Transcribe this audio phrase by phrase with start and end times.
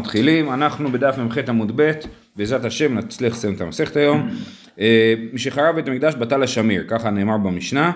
[0.00, 1.92] מתחילים, אנחנו בדף מ"ח עמוד ב',
[2.36, 4.28] בעזרת השם נצליח לסיים את המסכת היום.
[4.80, 7.92] אה, משחרב בית המקדש בטל השמיר, ככה נאמר במשנה,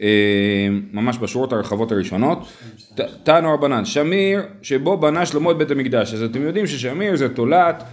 [0.00, 2.38] אה, ממש בשורות הרחבות הראשונות.
[3.22, 7.84] תנו רבנן, שמיר שבו בנה שלמה את בית המקדש, אז אתם יודעים ששמיר זה תולעת,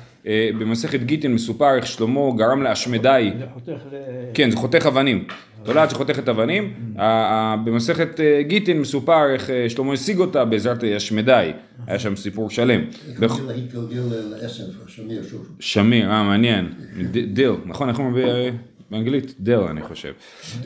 [0.60, 3.96] במסכת גיטין מסופר איך שלמה גרם לאשמדי זה חותך ל...
[4.34, 5.24] כן, זה חותך אבנים.
[5.64, 6.74] תולעת שחותכת אבנים.
[7.66, 11.52] במסכת אה, גיטין מסופר איך אה, שלמה השיג אותה בעזרת אה, השמדי.
[11.88, 12.82] היה שם סיפור שלם.
[13.20, 14.02] בכ- התגלגל
[14.42, 15.48] לעשב, שמיר שוב.
[15.60, 16.70] שמיר, אה, מעניין.
[17.34, 18.26] דיל, נכון, איך אומרים
[18.92, 19.34] באנגלית?
[19.40, 20.14] דיל, אני חושב.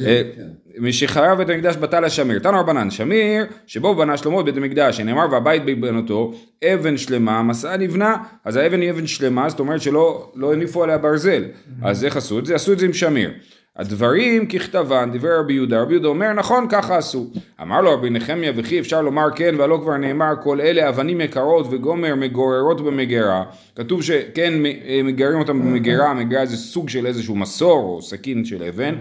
[0.05, 0.41] אה, כן.
[0.79, 2.39] משחרב בית המקדש בטל השמיר.
[2.39, 7.77] תנו רבנן, שמיר, שבו בנה שלמה את בית המקדש, שנאמר והבית בבנותו, אבן שלמה, מסע
[7.77, 8.15] נבנה,
[8.45, 11.43] אז האבן היא אבן שלמה, זאת אומרת שלא לא הניפו עליה ברזל.
[11.81, 12.55] אז איך עשו את זה?
[12.55, 13.31] עשו את זה עם שמיר.
[13.77, 17.27] הדברים ככתבן, דברי רבי יהודה, רבי יהודה אומר נכון ככה עשו.
[17.61, 21.67] אמר לו רבי נחמיה וכי אפשר לומר כן והלא כבר נאמר כל אלה אבנים יקרות
[21.71, 23.43] וגומר מגוררות במגירה.
[23.75, 28.63] כתוב שכן מ- מגרים אותם במגירה, מגירה זה סוג של איזשהו מסור או סכין של
[28.63, 28.95] אבן.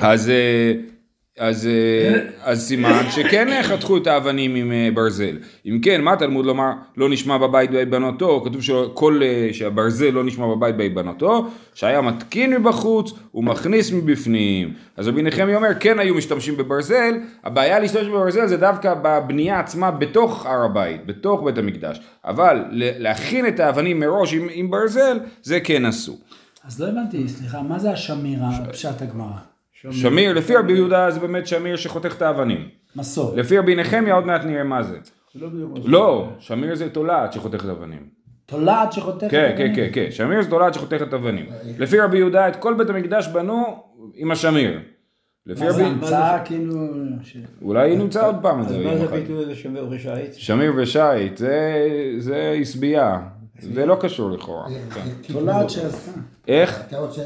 [0.00, 0.72] אז, אה,
[1.38, 5.38] אז, אה, אז סימן שכן חתכו את האבנים עם אה, ברזל.
[5.66, 8.42] אם כן, מה תלמוד לומר לא נשמע בבית בהיבנותו?
[8.44, 14.74] כתוב שכל, אה, שהברזל לא נשמע בבית בהיבנותו, שהיה מתקין מבחוץ ומכניס מבפנים.
[14.96, 19.90] אז רבי נחמי אומר, כן היו משתמשים בברזל, הבעיה להשתמש בברזל זה דווקא בבנייה עצמה
[19.90, 22.00] בתוך הר הבית, בתוך בית המקדש.
[22.24, 26.18] אבל להכין את האבנים מראש עם, עם ברזל, זה כן עשו.
[26.64, 29.51] אז לא הבנתי, סליחה, מה זה השמירה, פשט הגמרא?
[29.90, 32.68] שמיר, לפי רבי יהודה זה באמת שמיר שחותך את האבנים.
[32.96, 33.36] מסור.
[33.36, 34.98] לפי רבי נחמיה עוד מעט נראה מה זה.
[35.34, 35.48] לא
[35.84, 38.06] לא, שמיר זה תולעת שחותכת אבנים.
[38.46, 39.30] תולעת שחותכת?
[39.30, 39.74] כן, כן, אבנים?
[39.74, 41.46] כן, כן, שמיר זה תולעת שחותכת אבנים.
[41.78, 43.82] לפי רבי יהודה את כל בית המקדש בנו
[44.14, 44.80] עם השמיר.
[45.46, 45.90] לפי מה זה רבי...
[45.90, 46.74] המצאה כאילו...
[47.62, 49.12] אולי נמצא עוד פעם את זה אז מה זה אחד.
[49.16, 50.32] הביטוי הזה שמר ושיט?
[50.32, 53.18] שמיר ושיט, זה- זה עשבייה.
[53.62, 54.64] זה לא קשור לכאורה.
[54.94, 55.32] כן.
[55.32, 56.10] תולעת שעשתה.
[56.48, 56.70] איך?
[56.70, 57.16] שחתוך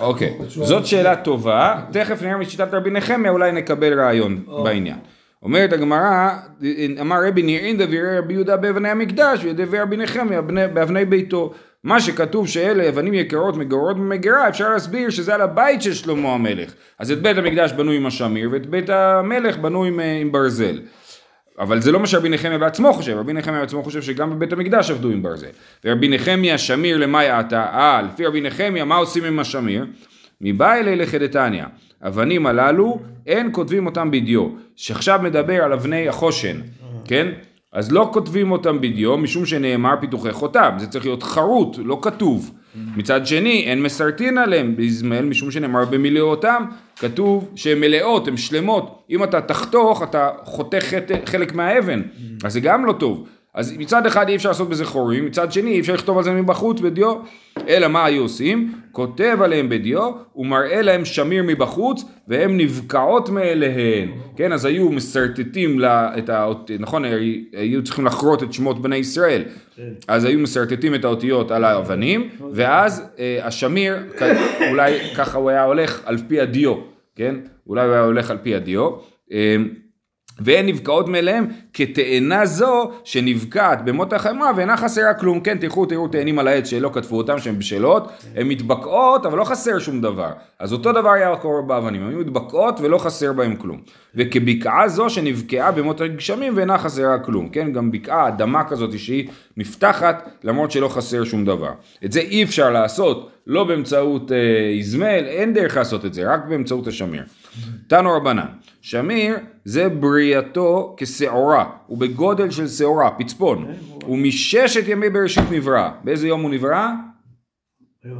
[0.00, 4.98] אוקיי, זאת שאלה טובה, תכף נראה משיטת רבי נחמיה, אולי נקבל רעיון בעניין.
[5.42, 6.30] אומרת הגמרא,
[7.00, 11.52] אמר רבי נראין דברי רבי יהודה באבני המקדש ודברי רבי נחמיה בני- באבני ביתו.
[11.84, 16.72] מה שכתוב שאלה אבנים יקרות מגורות במגירה, אפשר להסביר שזה על הבית של שלמה המלך.
[16.98, 20.80] אז את בית המקדש בנו עם השמיר ואת בית המלך בנו עם, אה, עם ברזל.
[21.60, 24.90] אבל זה לא מה שרבי נחמיה בעצמו חושב, רבי נחמיה בעצמו חושב שגם בבית המקדש
[24.90, 25.46] עבדו עם ברזל.
[25.84, 29.86] ורבי נחמיה שמיר למאי עתה, אה, לפי רבי נחמיה מה עושים עם השמיר?
[30.40, 31.64] מבא אלי לחדתניא,
[32.02, 36.56] אבנים הללו אין כותבים אותם בדיו, שעכשיו מדבר על אבני החושן,
[37.04, 37.28] כן?
[37.72, 42.50] אז לא כותבים אותם בדיו משום שנאמר פיתוחי חותם, זה צריך להיות חרוט, לא כתוב.
[42.96, 46.64] מצד שני, אין מסרטין עליהם באזמל משום שנאמר במילאותם,
[46.96, 49.02] כתוב שהן מלאות, הן שלמות.
[49.10, 50.94] אם אתה תחתוך, אתה חותך
[51.24, 52.02] חלק מהאבן,
[52.44, 53.26] אז זה גם לא טוב.
[53.54, 56.30] אז מצד אחד אי אפשר לעשות בזה חורים, מצד שני אי אפשר לכתוב על זה
[56.30, 57.16] מבחוץ בדיו,
[57.68, 58.72] אלא מה היו עושים?
[58.92, 66.18] כותב עליהם בדיו ומראה להם שמיר מבחוץ והן נבקעות מאליהן, כן אז היו משרטטים לה,
[66.18, 67.04] את האות, נכון
[67.52, 69.42] היו צריכים לחרות את שמות בני ישראל,
[70.08, 73.96] אז היו משרטטים את האותיות על האבנים ואז אה, השמיר
[74.70, 76.74] אולי ככה הוא היה הולך על פי הדיו,
[77.16, 77.34] כן?
[77.66, 78.90] אולי הוא היה הולך על פי הדיו.
[79.32, 79.56] אה,
[80.40, 85.40] והן נבקעות מאליהם כתאנה זו שנבקעת במות החמרה ואינה חסרה כלום.
[85.40, 89.44] כן, תלכו תראו תאנים על העץ שלא כתבו אותם שהן בשלות, הן מתבקעות אבל לא
[89.44, 90.30] חסר שום דבר.
[90.58, 93.80] אז אותו דבר היה קורה באבנים, הן מתבקעות ולא חסר בהם כלום.
[94.14, 97.48] וכבקעה זו שנבקעה במות הגשמים ואינה חסרה כלום.
[97.48, 101.72] כן, גם בקעה, אדמה כזאת שהיא נפתחת למרות שלא חסר שום דבר.
[102.04, 104.36] את זה אי אפשר לעשות לא באמצעות אה,
[104.76, 107.22] איזמל, אין דרך לעשות את זה, רק באמצעות השמיר.
[107.86, 108.46] תנו רבנן,
[108.80, 113.72] שמיר זה בריאתו כשעורה, הוא בגודל של שעורה, פצפון,
[114.04, 116.88] הוא מששת ימי בראשית נברא, באיזה יום הוא נברא?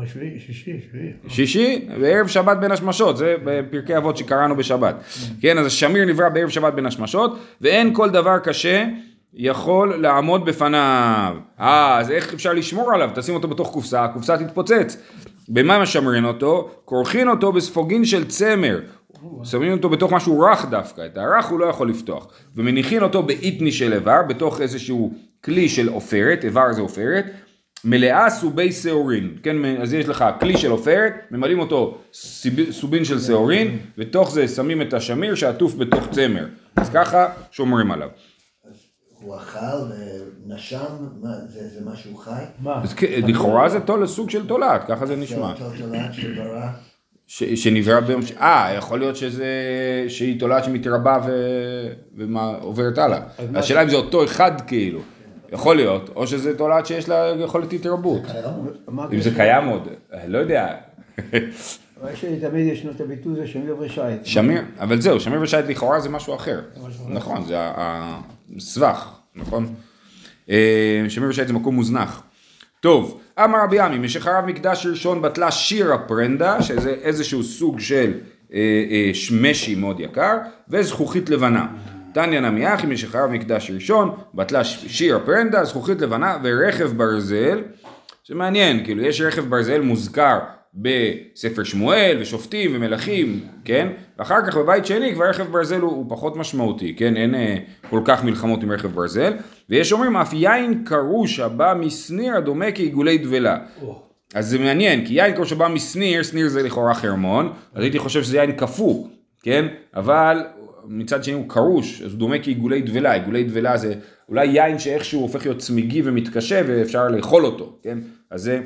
[0.03, 1.13] השביעי, שישי, שביעי.
[1.29, 4.95] שישי, בערב שבת בין השמשות, זה בפרקי אבות שקראנו בשבת.
[5.41, 8.87] כן, אז השמיר נברא בערב שבת בין השמשות, ואין כל דבר קשה
[9.35, 11.37] יכול לעמוד בפניו.
[11.61, 13.11] אה, אז איך אפשר לשמור עליו?
[13.15, 14.97] תשים אותו בתוך קופסה, הקופסה תתפוצץ.
[15.49, 16.71] במה משמרים אותו?
[16.85, 18.81] כורכים אותו בספוגין של צמר.
[19.45, 22.27] שמים אותו בתוך משהו רך דווקא, את הרך הוא לא יכול לפתוח.
[22.57, 25.13] ומניחים אותו באיתני של איבר, בתוך איזשהו
[25.45, 27.25] כלי של עופרת, איבר זה עופרת,
[27.85, 33.21] מלאה סובי שעורין, כן, אז יש לך כלי של עופרת, ממלאים אותו סיב- סובין של
[33.21, 38.09] שעורין, ותוך זה שמים את השמיר שעטוף בתוך צמר, אז ככה שומרים עליו.
[39.23, 39.59] הוא אכל
[40.47, 40.79] ונשם,
[41.23, 42.31] מה, זה זה משהו חי?
[42.61, 42.83] מה?
[43.27, 45.53] לכאורה זה תול, סוג של תולעת, ככה זה נשמע.
[45.59, 46.67] זה אותו תולעת שברא.
[47.27, 48.33] ש- שנברא ביום ש...
[48.33, 49.47] אה, יכול להיות שזה...
[50.09, 51.31] שהיא תולעת שמתרבה ו...
[52.33, 53.21] ועוברת הלאה.
[53.55, 55.01] השאלה אם זה אותו אחד כאילו.
[55.53, 58.23] יכול להיות, או שזה תולעת שיש לה יכולת התרבות.
[59.13, 60.75] אם זה קיים עוד, אה, לא יודע.
[62.03, 64.25] מה שתמיד ישנו את הביטוי הזה שמיר ושייט.
[64.25, 66.61] שמיר, אבל זהו, שמיר ושייט לכאורה זה משהו אחר.
[67.09, 68.21] נכון, זה ה-
[68.57, 69.75] הסבך, נכון?
[70.51, 72.23] אה, שמיר ושייט זה מקום מוזנח.
[72.81, 78.13] טוב, אמר רבי עמי, משחרב מקדש ראשון בטלה שיר הפרנדה, שזה איזשהו סוג של
[78.53, 78.59] אה,
[78.91, 79.11] אה,
[79.41, 80.37] משי מאוד יקר,
[80.69, 81.67] וזכוכית לבנה.
[82.15, 87.63] תניא נמי אחי, משחרב מקדש ראשון, בטלה ש- שיר הפרנדה, זכוכית לבנה ורכב ברזל.
[88.29, 90.39] זה מעניין, כאילו יש רכב ברזל מוזכר
[90.75, 93.89] בספר שמואל ושופטים ומלכים, כן?
[94.19, 97.17] ואחר כך בבית שני כבר רכב ברזל הוא, הוא פחות משמעותי, כן?
[97.17, 97.57] אין אה,
[97.91, 99.33] כל כך מלחמות עם רכב ברזל.
[99.69, 103.59] ויש אומרים אף יין קרוש הבא משניר הדומה כעיגולי דבלה.
[104.35, 108.23] אז זה מעניין, כי יין קרוש הבא משניר, שניר זה לכאורה חרמון, אז הייתי חושב
[108.23, 109.07] שזה יין קפוא,
[109.43, 109.67] כן?
[109.95, 110.45] אבל
[110.85, 113.95] מצד שני הוא קרוש, אז הוא דומה כעיגולי דבלה, עיגולי דבלה זה
[114.29, 117.99] אולי יין שאיכשהו הופך להיות צמיגי ומתקשה ואפשר לאכול אותו, כן?
[118.31, 118.61] אז זה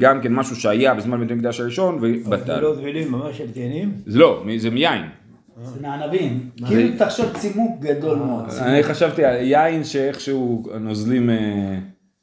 [0.00, 2.60] גם כן משהו שהיה בזמן בית המקדש הראשון ובטל.
[2.60, 3.92] לא דבילים ממש של תאנים.
[4.06, 5.02] זה לא, זה מיין.
[5.62, 6.50] זה מענבים.
[6.66, 8.44] כאילו תחשוב צימוק גדול מאוד.
[8.60, 11.78] אני חשבתי על יין שאיכשהו הנוזלים, אה,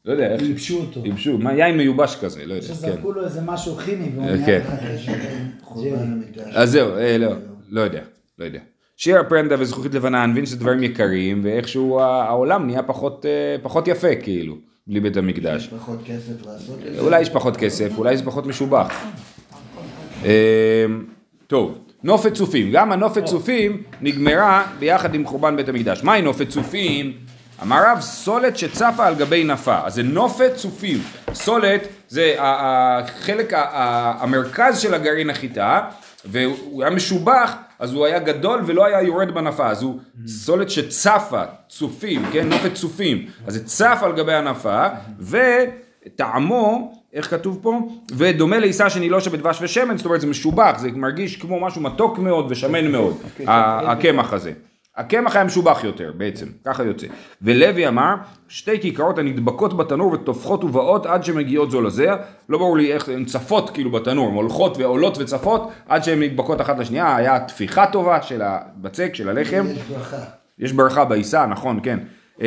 [0.05, 1.01] לא יודע, איך, ייבשו אותו.
[1.05, 2.73] ייבשו, מה, יין מיובש כזה, לא יודע, כן.
[2.73, 4.45] שזרקו לו איזה משהו כימי והוא אה, נהיה...
[4.45, 4.75] כן.
[6.53, 7.31] אז זהו, אה, לא,
[7.69, 8.01] לא יודע,
[8.39, 8.59] לא יודע.
[8.97, 14.15] שיר הפרנדה וזכוכית לבנה, אני מבין שזה דברים יקרים, ואיכשהו העולם נהיה אה, פחות יפה,
[14.15, 14.57] כאילו,
[14.87, 15.63] בלי בית המקדש.
[15.63, 16.99] יש פחות כסף לעשות את זה.
[16.99, 19.03] אולי יש פחות כסף, אולי זה פחות משובח.
[20.25, 20.85] אה,
[21.47, 26.03] טוב, נופת צופים, גם הנופת צופים נגמרה ביחד עם חורבן בית המקדש.
[26.03, 27.13] מהי נופת צופים?
[27.61, 29.79] אמר רב, סולת שצפה על גבי נפה.
[29.85, 30.97] אז זה נופת צופים.
[31.33, 35.81] סולת זה החלק, המרכז של הגרעין החיטה,
[36.25, 39.67] והוא היה משובח, אז הוא היה גדול ולא היה יורד בנפה.
[39.67, 39.95] אז הוא
[40.27, 42.49] סולת שצפה, צופים, כן?
[42.49, 43.25] נופת צופים.
[43.47, 44.87] אז זה צף על גבי הנפה,
[46.05, 47.79] וטעמו, איך כתוב פה?
[48.17, 52.45] ודומה לעיסה שנילושה בדבש ושמן, זאת אומרת זה משובח, זה מרגיש כמו משהו מתוק מאוד
[52.51, 53.17] ושמן מאוד,
[53.47, 54.51] ה- הקמח הזה.
[54.97, 57.07] הקמח היה משובח יותר בעצם, ככה יוצא.
[57.41, 58.15] ולוי אמר,
[58.47, 62.07] שתי כיכרות הנדבקות בתנור וטופחות ובאות עד שמגיעות זו לזה,
[62.49, 66.61] לא ברור לי איך, הן צפות כאילו בתנור, הן הולכות ועולות וצפות עד שהן נדבקות
[66.61, 69.65] אחת לשנייה, היה טפיחה טובה של הבצק, של הלחם.
[69.67, 70.17] יש ברכה.
[70.59, 71.99] יש ברכה בעיסה, נכון, כן.
[72.41, 72.45] אמ,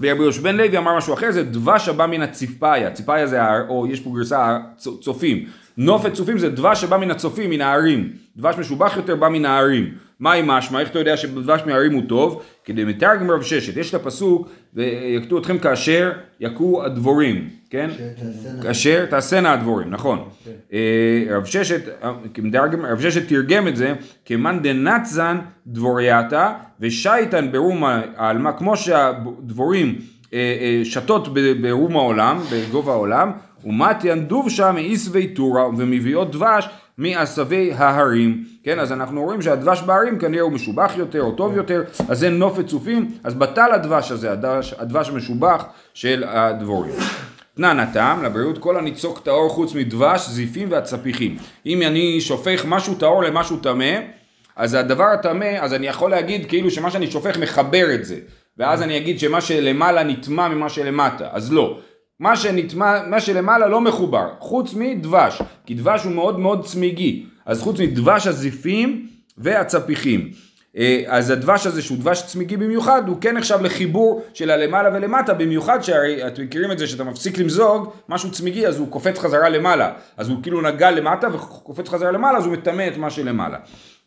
[0.00, 3.38] ורבי בן לוי אמר משהו אחר, זה דבש הבא מן הציפאיה, ציפאיה זה,
[3.68, 4.58] או יש פה גרסה
[5.00, 5.44] צופים.
[5.76, 8.12] נופת צופים זה דבש שבא מן הצופים, מן הערים.
[8.36, 9.94] דבש משובח יותר בא מן הערים.
[10.20, 10.80] מה עם משמע?
[10.80, 12.42] איך אתה יודע שדבש מהערים הוא טוב?
[12.64, 17.90] כדי מתרגם רב ששת, יש את הפסוק, ויקטו אתכם כאשר יכו הדבורים, כן?
[18.62, 20.28] כאשר תעשינה הדבורים, נכון.
[20.72, 22.12] אה, רב ששת, אה,
[22.90, 23.94] רב ששת תרגם את זה
[24.24, 27.84] כמאן דנצזן דבורייתא ושייטן ברום
[28.16, 29.98] העלמה, כמו שהדבורים
[30.34, 31.28] אה, שתות
[31.60, 33.32] ברום העולם, בגובה העולם,
[33.64, 36.68] ומתיאן דובשה מעשבי טורה ומביאות דבש
[36.98, 41.82] מעשבי ההרים, כן, אז אנחנו רואים שהדבש בהרים כנראה הוא משובח יותר או טוב יותר,
[42.08, 45.64] אז זה נופת צופים, אז בטל הדבש הזה, הדבש, הדבש המשובח
[45.94, 46.94] של הדבורים.
[47.56, 51.36] תנן הטעם, לבריאות כל הניצוק טהור חוץ מדבש, זיפים והצפיחים.
[51.66, 53.94] אם אני שופך משהו טהור למשהו טמא,
[54.56, 58.16] אז הדבר הטמא, אז אני יכול להגיד כאילו שמה שאני שופך מחבר את זה.
[58.58, 61.78] ואז אני אגיד שמה שלמעלה נטמע ממה שלמטה, אז לא.
[62.20, 67.26] מה שנטמע, מה שלמעלה לא מחובר, חוץ מדבש, כי דבש הוא מאוד מאוד צמיגי.
[67.46, 70.30] אז חוץ מדבש הזיפים והצפיחים.
[70.76, 75.34] אה, אז הדבש הזה שהוא דבש צמיגי במיוחד הוא כן נחשב לחיבור של הלמעלה ולמטה
[75.34, 79.48] במיוחד שהרי אתם מכירים את זה שאתה מפסיק למזוג משהו צמיגי אז הוא קופץ חזרה
[79.48, 83.58] למעלה אז הוא כאילו נגע למטה וקופץ חזרה למעלה אז הוא מטמא את מה שלמעלה.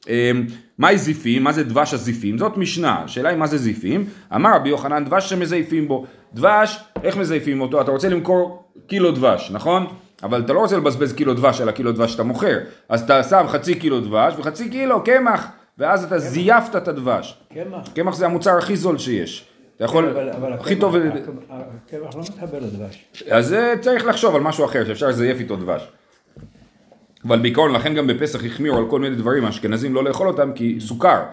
[0.09, 0.31] אה,
[0.77, 1.43] מהי זיפים?
[1.43, 2.37] מה זה דבש הזיפים?
[2.37, 4.05] זאת משנה, השאלה היא מה זה זיפים?
[4.35, 6.05] אמר רבי יוחנן דבש שמזייפים בו.
[6.33, 7.81] דבש, איך מזייפים אותו?
[7.81, 9.87] אתה רוצה למכור קילו דבש, נכון?
[10.23, 12.57] אבל אתה לא רוצה לבזבז קילו דבש על הקילו דבש שאתה מוכר.
[12.89, 15.47] אז אתה שם חצי קילו דבש וחצי קילו קמח,
[15.77, 17.37] ואז אתה זייפת את הדבש.
[17.53, 17.87] קמח.
[17.95, 19.45] קמח זה המוצר הכי זול שיש.
[19.75, 23.05] אתה יכול, אבל- אבל הכי הקמח- טוב, הקמח לא מתחבר לדבש.
[23.29, 25.87] אז אה, צריך לחשוב על משהו אחר שאפשר לזייף איתו דבש.
[27.27, 30.77] אבל בעיקרון, לכן גם בפסח החמירו על כל מיני דברים, האשכנזים לא לאכול אותם כי
[30.79, 31.23] סוכר.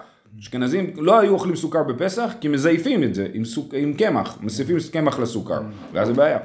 [0.41, 3.75] אשכנזים לא היו אוכלים סוכר בפסח כי מזייפים את זה עם, סוכ...
[3.75, 5.61] עם קמח, מוסיפים קמח לסוכר,
[5.93, 6.39] ואז זה בעיה.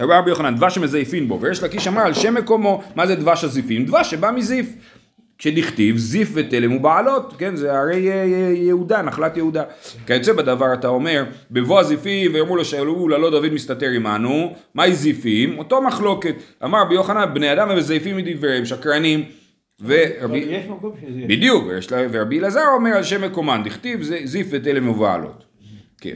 [0.00, 3.44] אמר רבי יוחנן, דבש שמזייפין בו, ויש לקיש אמר על שם מקומו, מה זה דבש
[3.44, 3.84] הזיפים?
[3.84, 4.66] דבש שבא מזיף.
[5.44, 9.62] כשדכתיב זיף ותלם ובעלות, כן, זה הרי אה, אה, יהודה, נחלת יהודה.
[10.06, 15.58] כיוצא בדבר אתה אומר, בבוא הזיפים ויאמרו לו שאלו ללא דוד מסתתר עמנו, מהי זיפים?
[15.58, 16.34] אותו מחלוקת.
[16.64, 19.24] אמר רבי יוחנן, בני אדם מזייפים מדבריהם, שקרנים.
[19.80, 20.38] ורבי...
[20.38, 21.20] יש מקום שזה...
[21.28, 21.64] בדיוק,
[22.12, 25.44] ורבי אלעזר אומר על שם מקומן, דכתיב זיף ותלם ובעלות.
[26.00, 26.14] כן.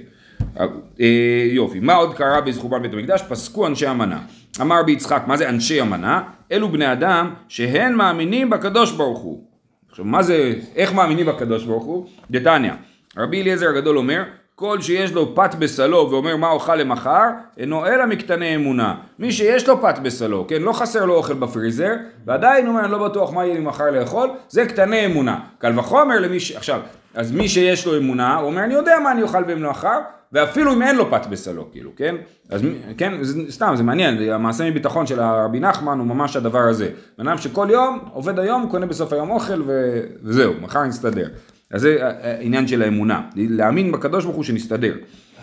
[1.00, 3.22] אה, יופי, מה עוד קרה בחורבן בית המקדש?
[3.28, 4.20] פסקו אנשי המנה.
[4.60, 6.22] אמר רבי יצחק, מה זה אנשי המנה?
[6.52, 9.44] אלו בני אדם שהן מאמינים בקדוש ברוך הוא.
[9.90, 12.06] עכשיו, מה זה, איך מאמינים בקדוש ברוך הוא?
[12.30, 12.72] דתניא,
[13.16, 14.22] רבי אליעזר הגדול אומר,
[14.54, 17.24] כל שיש לו פת בסלו ואומר מה אוכל למחר,
[17.58, 18.94] אינו אלא מקטני אמונה.
[19.18, 21.92] מי שיש לו פת בסלו, כן, לא חסר לו אוכל בפריזר,
[22.26, 25.40] ועדיין הוא אומר, אני לא בטוח מה יהיה לי מחר לאכול, זה קטני אמונה.
[25.58, 26.52] קל וחומר למי ש...
[26.52, 26.80] עכשיו,
[27.14, 29.98] אז מי שיש לו אמונה, הוא אומר, אני יודע מה אני אוכל במחר,
[30.32, 32.14] ואפילו אם אין לו פת בסלו, כאילו, כן?
[32.50, 32.62] אז
[32.98, 36.90] כן, זה, סתם, זה מעניין, המעשה מביטחון של הרבי נחמן הוא ממש הדבר הזה.
[37.18, 40.00] בן אדם שכל יום, עובד היום, קונה בסוף היום אוכל ו...
[40.22, 41.28] וזהו, מחר נסתדר.
[41.70, 44.94] אז זה העניין של האמונה, להאמין בקדוש ברוך הוא שנסתדר.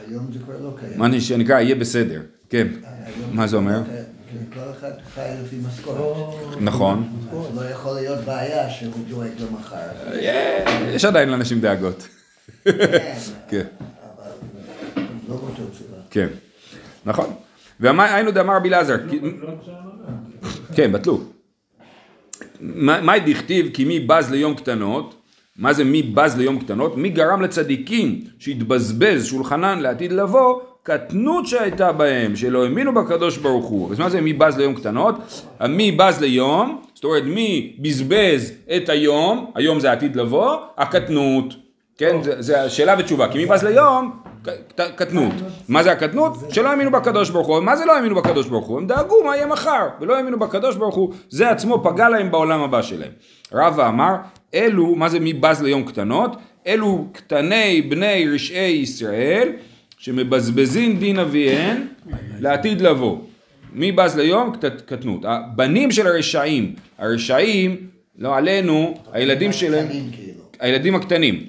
[0.07, 0.99] היום זה כבר לא קיים.
[0.99, 2.67] מה שנקרא, יהיה בסדר, כן.
[2.83, 3.77] היום מה זה אומר?
[3.79, 6.35] לא קיים, כי כל אחד חי לפי משכורת.
[6.61, 7.07] נכון.
[7.55, 9.77] לא יכול להיות בעיה שהוא דואג למחר.
[10.93, 12.07] יש עדיין לאנשים דאגות.
[12.63, 13.15] כן,
[13.49, 13.63] כן.
[15.41, 15.97] לא.
[16.11, 16.27] כן,
[17.05, 17.25] נכון.
[17.79, 19.19] והיינו דאמר רבי אלעזר, כי-
[20.75, 21.21] כן, בטלו.
[22.59, 25.15] מה דכתיב כי מי בז ליום קטנות?
[25.57, 26.97] מה זה מי בז ליום קטנות?
[26.97, 30.59] מי גרם לצדיקים שהתבזבז שולחנן לעתיד לבוא?
[30.83, 33.91] קטנות שהייתה בהם, שלא האמינו בקדוש ברוך הוא.
[33.91, 35.15] אז מה זה מי בז ליום קטנות?
[35.69, 41.53] מי בז ליום, זאת אומרת מי בזבז את היום, היום זה עתיד לבוא, הקטנות.
[41.97, 44.19] כן, זה, זה השאלה ותשובה, כי מי בז ליום?
[44.95, 45.33] קטנות.
[45.69, 46.33] מה זה הקטנות?
[46.49, 47.59] שלא האמינו בקדוש ברוך הוא.
[47.59, 48.77] מה זה לא האמינו בקדוש ברוך הוא?
[48.77, 52.61] הם דאגו מה יהיה מחר, ולא האמינו בקדוש ברוך הוא, זה עצמו פגע להם בעולם
[52.61, 53.11] הבא שלהם.
[53.53, 54.15] רבא אמר,
[54.53, 56.35] אלו, מה זה מי בז ליום קטנות?
[56.67, 59.49] אלו קטני בני רשעי ישראל,
[59.97, 61.87] שמבזבזים דין אביהן
[62.39, 63.17] לעתיד לבוא.
[63.73, 64.51] מי בז ליום?
[64.55, 65.21] קט- קטנות.
[65.25, 67.77] הבנים של הרשעים, הרשעים,
[68.17, 70.41] לא עלינו, הילדים שלהם, כאילו.
[70.59, 71.45] הילדים הקטנים.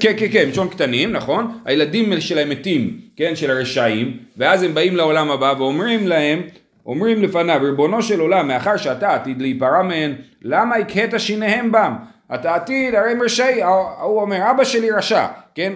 [0.00, 1.58] כן, כן, כן, מלשון קטנים, נכון?
[1.64, 6.42] הילדים שלהם מתים, כן, של הרשעים, ואז הם באים לעולם הבא ואומרים להם,
[6.86, 11.94] אומרים לפניו, ריבונו של עולם, מאחר שאתה עתיד להיפרע מהן, למה הכהת שיניהם בם?
[12.34, 13.62] אתה עתיד, הרי הם רשעי,
[14.02, 15.72] הוא אומר, אבא שלי רשע, כן?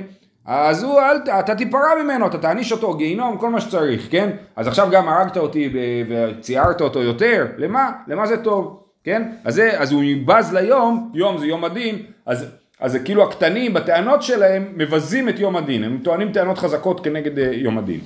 [0.46, 4.30] אז הוא, אל, אתה תיפרע ממנו, אתה תעניש אותו, גיהינום, כל מה שצריך, כן?
[4.56, 5.72] אז עכשיו גם הרגת אותי
[6.08, 7.92] וציערת אותו יותר, למה?
[8.06, 9.22] למה זה טוב, כן?
[9.44, 12.46] אז, זה, אז הוא בז ליום, יום זה יום הדין, אז,
[12.80, 17.38] אז זה כאילו הקטנים בטענות שלהם מבזים את יום הדין, הם טוענים טענות חזקות כנגד
[17.38, 18.00] אה, יום הדין.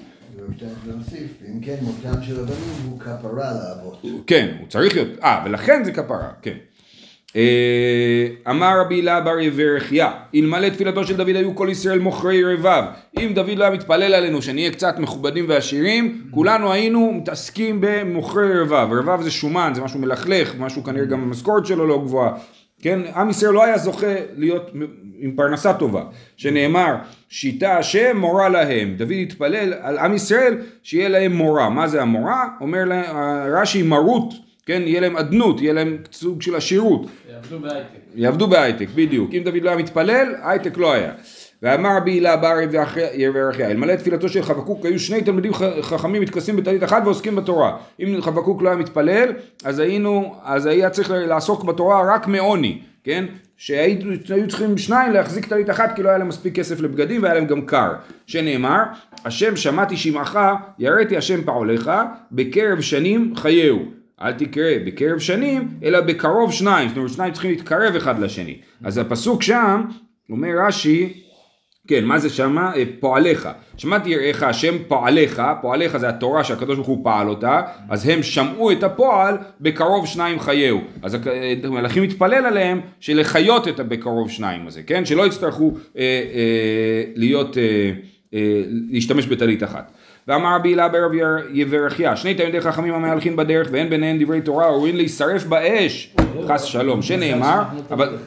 [0.87, 4.03] להוסיף, אם כן מותם של הבנים הוא כפרה לאבות.
[4.27, 6.57] כן, הוא צריך להיות, אה, ולכן זה כפרה, כן.
[7.37, 12.85] אה, אמר רבי הילה בר יברכיה, אלמלא תפילתו של דוד היו כל ישראל מוכרי רבב.
[13.21, 18.89] אם דוד לא היה מתפלל עלינו שנהיה קצת מכובדים ועשירים, כולנו היינו מתעסקים במוכרי רבב.
[18.93, 22.33] רבב זה שומן, זה משהו מלכלך, משהו כנראה גם המשכורת שלו לא גבוהה.
[22.83, 24.71] כן, עם ישראל לא היה זוכה להיות
[25.19, 26.05] עם פרנסה טובה,
[26.37, 26.95] שנאמר
[27.29, 32.49] שיטה השם מורה להם, דוד התפלל על עם ישראל שיהיה להם מורה, מה זה המורה?
[32.61, 33.17] אומר להם,
[33.55, 34.35] רש"י מרות,
[34.67, 37.99] כן, יהיה להם אדנות, יהיה להם סוג של עשירות, יעבדו בהייטק.
[38.15, 41.13] יעבדו בהייטק, בדיוק, אם דוד לא היה מתפלל, הייטק לא היה.
[41.63, 42.55] ואמר רבי הילה בר
[43.15, 47.77] ירחיה, אלמלא תפילתו של חבקוק היו שני תלמידים חכמים מתכסים בטלית אחת ועוסקים בתורה.
[48.01, 49.33] אם חבקוק לא היה מתפלל,
[49.65, 53.25] אז היינו, אז היה צריך לעסוק בתורה רק מעוני, כן?
[53.57, 57.47] שהיו צריכים שניים להחזיק טלית אחת כי לא היה להם מספיק כסף לבגדים והיה להם
[57.47, 57.93] גם קר.
[58.27, 58.83] שנאמר,
[59.25, 60.39] השם שמעתי שמעך,
[60.79, 61.91] יראתי השם פעוליך,
[62.33, 63.83] בקרב שנים חייהו.
[64.23, 68.59] אל תקרא בקרב שנים, אלא בקרוב שניים, זאת אומרת שניים צריכים להתקרב אחד לשני.
[68.85, 69.83] אז הפסוק שם,
[70.31, 71.22] אומר רש"י,
[71.89, 72.73] כן, מה זה שמה?
[72.77, 73.49] אה, פועליך.
[73.77, 78.73] שמעתי יראיך השם פועליך, פועליך זה התורה שהקדוש ברוך הוא פעל אותה, אז הם שמעו
[78.73, 80.81] את הפועל בקרוב שניים חייהו.
[81.03, 85.05] אז הק- אה, המלאכים מתפלל עליהם שלחיות את הבקרוב שניים הזה, כן?
[85.05, 86.03] שלא יצטרכו אה,
[86.35, 87.63] אה, להיות, אה,
[88.35, 89.93] אה, להשתמש בטלית אחת.
[90.29, 91.11] ואמר רבי הילה בערב
[91.51, 96.15] יברכיה, שני תלמידי חכמים המהלכים בדרך ואין ביניהם דברי תורה ראויים להישרף באש,
[96.49, 97.63] חס שלום, שנאמר,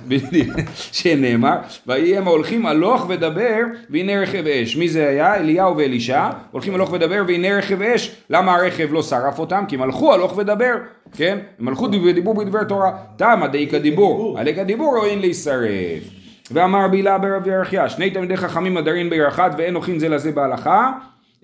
[0.92, 1.56] שנאמר,
[1.88, 3.60] ויהי הם ההולכים הלוך ודבר
[3.90, 5.36] והנה רכב אש, מי זה היה?
[5.36, 9.64] אליהו ואלישע, הולכים הלוך ודבר והנה רכב אש, למה הרכב לא שרף אותם?
[9.68, 10.74] כי הם הלכו הלוך ודבר,
[11.18, 11.38] כן?
[11.60, 16.04] הם הלכו ודיברו בדבר תורה, תמה דאיכא דיבור, עליקא דיבור ראויים להישרף.
[16.52, 20.32] ואמר רבי הילה ברב ירחיה, שני תלמידי חכמים הדרים בעיר אחת ואין הולכים זה לזה
[20.32, 20.92] בהלכה,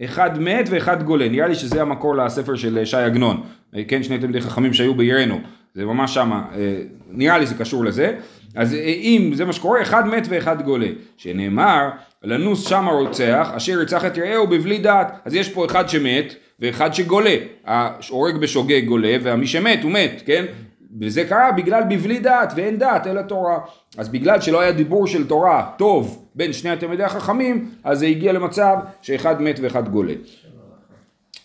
[0.05, 3.43] אחד מת ואחד גולה, נראה לי שזה המקור לספר של ש"י עגנון,
[3.75, 5.39] אה, כן, שני תלמידי חכמים שהיו בעירנו,
[5.74, 8.15] זה ממש שמה, אה, נראה לי זה קשור לזה,
[8.55, 11.89] אז אה, אם זה מה שקורה, אחד מת ואחד גולה, שנאמר,
[12.24, 16.93] לנוס שם הרוצח, אשר ירצח את יראהו בבלי דעת, אז יש פה אחד שמת ואחד
[16.93, 20.46] שגולה, ההורג בשוגג גולה, ומי שמת הוא מת, כן?
[21.00, 23.60] וזה קרה בגלל בבלי דעת ואין דעת אלא תורה.
[23.98, 28.33] אז בגלל שלא היה דיבור של תורה טוב בין שני התלמידי החכמים, אז זה הגיע
[28.33, 30.13] למצב שאחד מת ואחד גולה.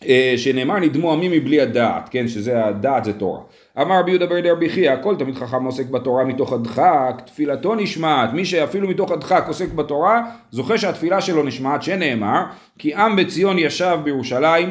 [0.06, 3.40] אה, שנאמר נדמו עמים מבלי הדעת, כן, שזה הדעת זה תורה.
[3.80, 8.32] אמר רבי יהודה ברדי רבי חייא, כל תלמיד חכם עוסק בתורה מתוך הדחק, תפילתו נשמעת,
[8.32, 12.42] מי שאפילו מתוך הדחק עוסק בתורה, זוכה שהתפילה שלו נשמעת, שנאמר,
[12.78, 14.70] כי עם בציון ישב בירושלים,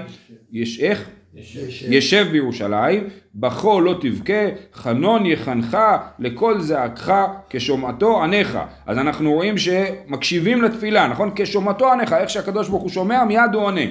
[0.52, 1.10] יש איך?
[1.90, 5.78] ישב בירושלים, בכו לא תבכה, חנון יחנך,
[6.20, 7.14] לכל זעקך,
[7.50, 8.60] כשומעתו עניך.
[8.86, 11.32] אז אנחנו רואים שמקשיבים לתפילה, נכון?
[11.36, 13.82] כשומעתו עניך, איך שהקדוש ברוך הוא שומע, מיד הוא עונה.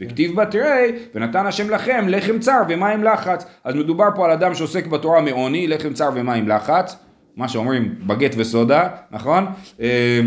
[0.00, 3.46] וכתיב בתרי, ונתן השם לכם לחם צר ומים לחץ.
[3.64, 6.96] אז מדובר פה על אדם שעוסק בתורה מעוני, לחם צר ומים לחץ,
[7.36, 9.46] מה שאומרים בגט וסודה, נכון?
[9.80, 10.20] אה,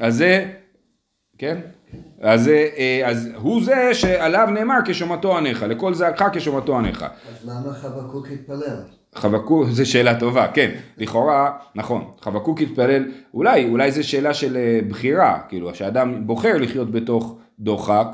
[0.00, 0.44] אז זה,
[1.38, 1.58] כן?
[2.20, 7.02] אז, אה, אז הוא זה שעליו נאמר כשומעתו עניך, לכל זעקך כשומעתו עניך.
[7.02, 8.76] אז למה חבקוק התפלל?
[9.14, 14.80] חבקוק, זו שאלה טובה, כן, לכאורה, נכון, חבקוק התפלל, אולי, אולי זו שאלה של אה,
[14.88, 18.06] בחירה, כאילו, שאדם בוחר לחיות בתוך דוחק,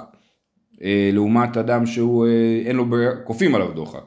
[0.82, 4.02] אה, לעומת אדם שהוא, אה, אין לו ברירה, כופים עליו דוחק.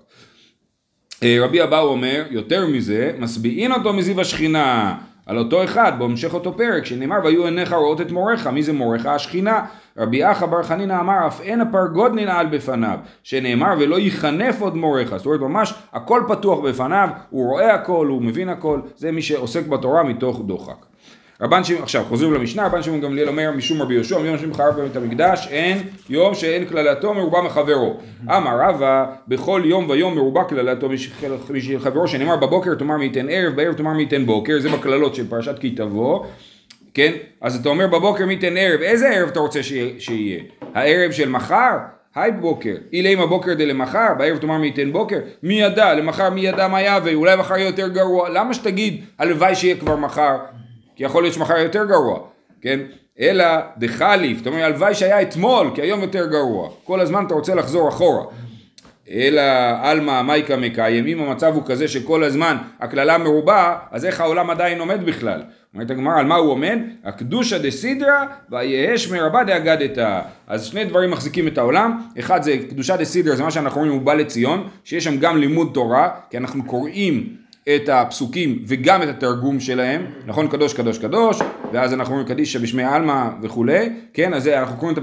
[1.23, 6.57] אה, רבי אבאו אומר, יותר מזה, משביעין אותו מזיו השכינה, על אותו אחד, בהמשך אותו
[6.57, 9.05] פרק, שנאמר, והיו עיניך רואות את מוריך, מי זה מוריך?
[9.05, 9.65] השכינה.
[9.97, 15.17] רבי אחא בר חנינא אמר, אף אין הפרגוד ננעל בפניו, שנאמר, ולא ייחנף עוד מוריך.
[15.17, 19.67] זאת אומרת, ממש, הכל פתוח בפניו, הוא רואה הכל, הוא מבין הכל, זה מי שעוסק
[19.67, 20.90] בתורה מתוך דוחק.
[21.41, 24.81] רבן שמעון, עכשיו חוזרים למשנה, רבן שמעון גמליאל אומר משום רבי יהושע, מיום השם חרב
[24.81, 25.77] בית המקדש, אין
[26.09, 27.97] יום שאין קללתו מרובה מחברו.
[28.25, 33.55] אמר רבא, בכל יום ויום מרובה קללתו משל חברו, שנאמר בבוקר תאמר מי ייתן ערב,
[33.55, 36.25] בערב תאמר מי ייתן בוקר, זה בקללות של פרשת כי תבוא.
[36.93, 37.11] כן?
[37.41, 39.63] אז אתה אומר בבוקר מי ייתן ערב, איזה ערב אתה רוצה
[39.99, 40.39] שיהיה?
[40.73, 41.77] הערב של מחר?
[42.15, 46.67] היי בוקר, אילם הבוקר דלמחר, בערב תאמר מי ייתן בוקר, מי ידע, למחר מי ידע
[46.67, 50.37] מה יהווה, אולי מחר יהיה יותר גרוע, למה שתגיד הלוואי שיהיה כבר מחר,
[50.95, 52.19] כי יכול להיות שמחר יותר גרוע,
[52.61, 52.79] כן?
[53.19, 53.45] אלא
[53.77, 57.89] דחליף, אתה אומר הלוואי שהיה אתמול, כי היום יותר גרוע, כל הזמן אתה רוצה לחזור
[57.89, 58.23] אחורה.
[59.11, 59.41] אלא
[59.81, 64.79] עלמא מייקה מקיים, אם המצב הוא כזה שכל הזמן הקללה מרובה, אז איך העולם עדיין
[64.79, 65.41] עומד בכלל?
[65.73, 66.79] אומרת הגמרא, על מה הוא עומד?
[67.03, 70.21] הקדושה דסידרא ויהש מרבה דאגדתא.
[70.47, 74.01] אז שני דברים מחזיקים את העולם, אחד זה קדושה דסידרא, זה מה שאנחנו רואים, הוא
[74.01, 79.59] בא לציון, שיש שם גם לימוד תורה, כי אנחנו קוראים את הפסוקים וגם את התרגום
[79.59, 80.47] שלהם, נכון?
[80.47, 81.39] קדוש קדוש קדוש,
[81.73, 84.33] ואז אנחנו אומרים קדישא בשמי עלמא וכולי, כן?
[84.33, 84.97] אז אנחנו קוראים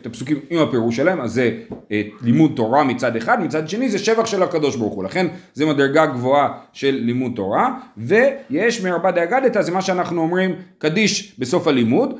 [0.00, 1.50] את, הפסוקים עם הפירוש שלהם, אז זה
[1.86, 5.66] את לימוד תורה מצד אחד, מצד שני זה שבח של הקדוש ברוך הוא, לכן זה
[5.66, 12.18] מדרגה גבוהה של לימוד תורה, ויש מרבה דאגדתא, זה מה שאנחנו אומרים קדיש בסוף הלימוד,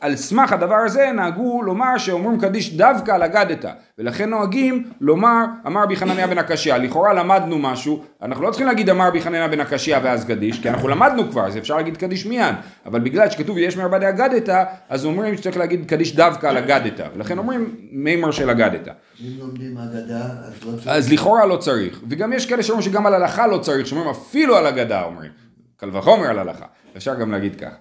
[0.00, 3.70] על סמך הדבר הזה נהגו לומר שאומרים קדיש דווקא על אגדתא.
[3.98, 8.90] ולכן נוהגים לומר אמר רבי חנניה בן הקשיא לכאורה למדנו משהו אנחנו לא צריכים להגיד
[8.90, 12.26] אמר רבי חנניה בן הקשיא ואז קדיש כי אנחנו למדנו כבר אז אפשר להגיד קדיש
[12.26, 12.54] מיד.
[12.86, 17.38] אבל בגלל שכתוב יש מרבה דאגדתא אז אומרים שצריך להגיד קדיש דווקא על אגדתא ולכן
[17.38, 20.88] אומרים מימר של אגדתא אם לומדים אגדה, אז לא צריך...
[20.88, 22.00] אז לכאורה לא צריך.
[22.08, 25.30] וגם יש כאלה שאומרים שגם על הלכה לא צריך שאומרים אפילו על אגדה אומרים.
[25.76, 26.64] קל וחומר על הלכה.
[26.96, 27.72] אפשר גם להגיד כך.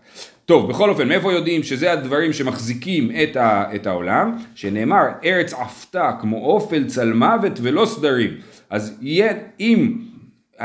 [0.46, 4.38] טוב, בכל אופן, מאיפה יודעים שזה הדברים שמחזיקים את, ה, את העולם?
[4.56, 8.30] שנאמר, ארץ עפתה כמו אופל צל מוות ולא סדרים.
[8.70, 9.98] אז יהיה, אם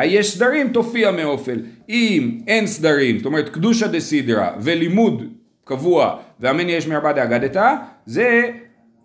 [0.05, 1.61] יש סדרים, תופיע מאופל.
[1.89, 5.23] אם אין סדרים, זאת אומרת, קדושה דסידרה ולימוד
[5.65, 7.75] קבוע, ואמן יש מרבה דאגדתא,
[8.07, 8.51] זה,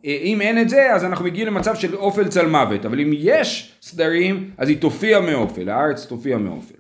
[0.04, 2.86] אם אין את זה, אז אנחנו מגיעים למצב של אופל צל מוות.
[2.86, 6.76] אבל אם יש סדרים, אז היא תופיע מאופל, הארץ תופיע מאופל.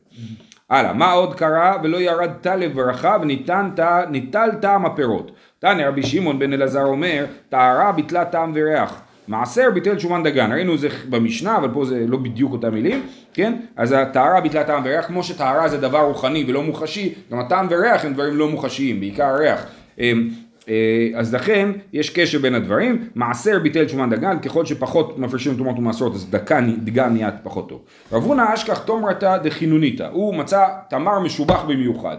[0.69, 1.78] הלאה, מה עוד קרה?
[1.84, 5.32] ולא ירד טל לברכה וניטל טעם הפירות.
[5.60, 9.02] תנא רבי שמעון בן אלעזר אומר, טהרה ביטלה טעם וריח.
[9.27, 13.01] מעשר ביטל שומן דגן, ראינו זה במשנה, אבל פה זה לא בדיוק אותם מילים,
[13.33, 13.53] כן?
[13.75, 18.05] אז הטהרה ביטלה טעם וריח, כמו שטהרה זה דבר רוחני ולא מוחשי, גם הטעם וריח
[18.05, 19.65] הם דברים לא מוחשיים, בעיקר הריח.
[19.99, 20.29] אמ,
[20.69, 25.79] אה, אז לכן יש קשר בין הדברים, מעשר ביטל שומן דגן, ככל שפחות מפרשים תרומות
[25.79, 27.81] ומעשרות אז דקה, דגן נהיה פחות טוב.
[28.12, 32.17] רב הונא אשכח תומרתא דחינוניתא, הוא מצא תמר משובח במיוחד.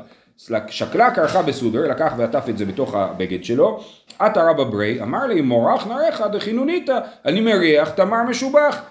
[0.68, 3.80] שקלה קרחה בסודר, לקח ועטף את זה בתוך הבגד שלו,
[4.18, 8.82] עטה רבא ברי, אמר לי מורח נערך דחינוניתא, אני מריח תמר משובח.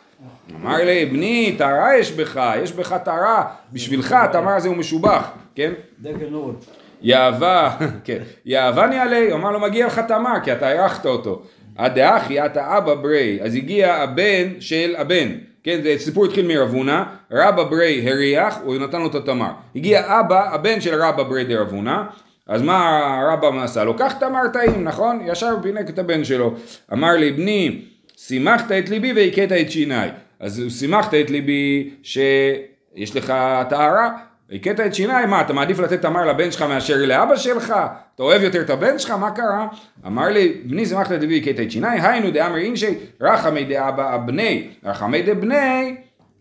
[0.56, 5.74] אמר לי, בני, טהרה יש בך, יש בך טהרה, בשבילך התמר הזה הוא משובח, כן?
[6.02, 6.66] דגל נורות.
[7.02, 11.42] יאהבה, כן, יאהבני עלי, אמר לו מגיע לך תמר כי אתה אירחת אותו.
[11.78, 15.30] הדאחי אתה אבא ברי, אז הגיע הבן של הבן,
[15.64, 19.52] כן, זה סיפור התחיל מרב הונא, רבא ברי הריח, הוא נתן לו את התמר.
[19.76, 22.04] הגיע אבא, הבן של רבא ברי דרב הונא,
[22.48, 23.98] אז מה הרבא עשה לו?
[23.98, 25.20] קח תמר טעים, נכון?
[25.26, 26.54] ישר פינק את הבן שלו.
[26.94, 27.82] אמר לי, בני,
[28.18, 30.10] שימחת את ליבי והכית את שיניי.
[30.40, 32.18] אז הוא שימחת את ליבי ש...
[32.96, 33.34] יש לך
[33.70, 34.10] טהרה,
[34.54, 37.74] הכית את שיניי, מה, אתה מעדיף לתת תמר לבן שלך מאשר לאבא שלך?
[38.16, 39.12] אתה אוהב יותר את הבן שלך?
[39.12, 39.68] מה קרה?
[40.08, 45.22] אמר לי, בני זמח לדבי הכית את שיניי, היינו דאמר אינשי, רחמי דאבא אבני, רחמי
[45.22, 45.96] דבני,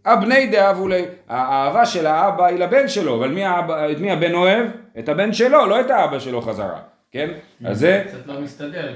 [0.05, 4.35] הבני דאבו לי, האהבה של האבא היא לבן שלו, אבל מי האבא, את מי הבן
[4.35, 4.66] אוהב?
[4.98, 6.79] את הבן שלו, לא את האבא שלו חזרה,
[7.12, 7.29] כן?
[7.64, 8.05] אז זה...
[8.09, 8.94] קצת לא מסתדר.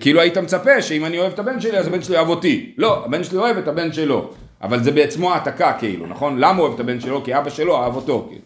[0.00, 2.74] כאילו היית מצפה שאם אני אוהב את הבן שלי אז הבן שלי אוהב אותי.
[2.78, 4.32] לא, הבן שלי אוהב את הבן שלו.
[4.64, 6.38] אבל זה בעצמו העתקה כאילו, נכון?
[6.38, 7.24] למה הוא אוהב את הבן שלו?
[7.24, 8.26] כי אבא שלו אהב אותו.
[8.28, 8.42] כאילו.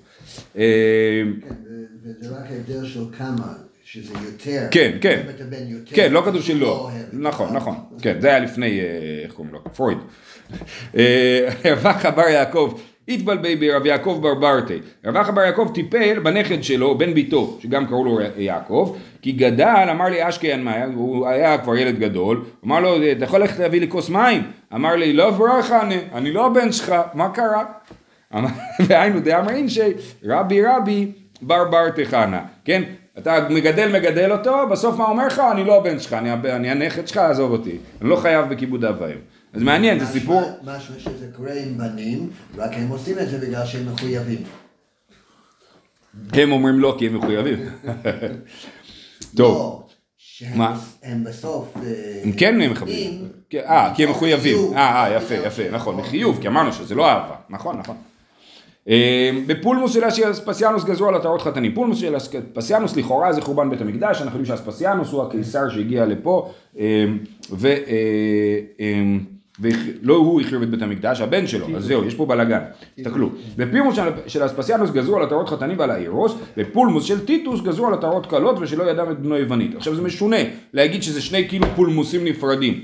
[0.57, 1.55] אה, כן,
[2.03, 3.53] וזה רק ההבדל של כמה,
[3.85, 4.67] שזה יותר.
[4.71, 5.23] כן, כן.
[5.87, 6.91] כן, לא כתוב שלא.
[7.01, 7.55] את נכון, זה.
[7.55, 7.75] נכון.
[8.03, 8.85] כן, זה היה לפני, אה,
[9.25, 9.65] איך קוראים לו?
[9.65, 9.99] פרויד.
[10.97, 12.79] אה, רווח בר יעקב,
[13.09, 14.79] התבלבי ברב יעקב בר ברטי.
[15.05, 20.05] רווח בר יעקב טיפל בנכד שלו, בן ביתו, שגם קראו לו יעקב, כי גדל, אמר
[20.05, 23.89] לי אשקיין מאיה, הוא היה כבר ילד גדול, אמר לו, אתה יכול ללכת להביא לי
[23.89, 24.43] כוס מים?
[24.75, 27.65] אמר לי, לא ברכה, אני, אני לא הבן שלך, מה קרה?
[28.87, 32.83] והיינו דאמרין שרבי רבי בר בר תחנה, כן?
[33.19, 35.43] אתה מגדל מגדל אותו, בסוף מה אומר לך?
[35.53, 37.79] אני לא הבן שלך, אני, אני הנכד שלך, עזוב אותי.
[38.01, 39.38] אני לא חייב בכיבוד אב ואם.
[39.59, 40.43] אז מעניין, זה סיפור...
[40.63, 44.43] משמע שזה קורה עם בנים, רק הם עושים את זה בגלל שהם מחויבים.
[46.33, 47.59] הם אומרים לא כי הם מחויבים.
[49.37, 49.89] טוב,
[50.41, 50.81] לא, מה?
[51.03, 51.77] הם בסוף...
[51.77, 53.29] אה, הם כן מחויבים.
[53.51, 54.57] כן, אה, כי הם מחויבים.
[54.77, 57.35] אה, אה, יפה, יפה, נכון, מחיוב, כי אמרנו שזה לא אהבה.
[57.51, 57.97] נכון, נכון.
[58.89, 61.75] אה, בפולמוס של אספסיאנוס גזרו על עטרות חתנים.
[61.75, 66.53] פולמוס של אספסיאנוס לכאורה זה חורבן בית המקדש, אנחנו יודעים שאספסיאנוס הוא הקיסר שהגיע לפה,
[67.51, 67.69] ו...
[69.61, 72.61] ולא הוא החריב את בית המקדש, הבן שלו, אז זהו, יש פה בלאגן,
[72.97, 73.31] תסתכלו.
[73.57, 78.27] בפולמוס של- אספסיאנוס גזרו על עטרות חתנים ועל האירוס, בפולמוס של טיטוס גזרו על עטרות
[78.27, 79.75] כלות ושלא ידם את בנו יוונית.
[79.77, 80.37] עכשיו זה משונה
[80.73, 82.81] להגיד שזה שני כאילו פולמוסים נפרדים.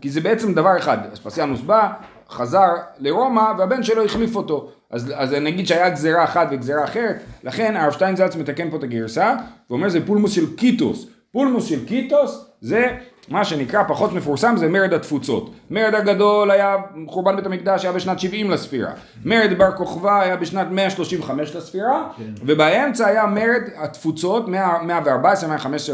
[0.00, 1.88] כי זה בעצם דבר אחד, אספסיאנוס בא,
[2.30, 4.70] חזר לרומא והבן שלו החליף אותו.
[4.90, 9.34] אז, אז נגיד שהיה גזירה אחת וגזירה אחרת, לכן הרב שטיינזלץ מתקן פה את הגרסה,
[9.70, 11.06] ואומר זה פולמוס של קיטוס.
[11.32, 12.86] פולמוס של קיטוס זה
[13.28, 15.50] מה שנקרא פחות מפורסם זה מרד התפוצות.
[15.70, 16.76] מרד הגדול היה,
[17.08, 18.90] חורבן בית המקדש היה בשנת 70 לספירה.
[19.24, 22.08] מרד בר כוכבא היה בשנת 135 לספירה,
[22.46, 24.50] ובאמצע היה מרד התפוצות 114-115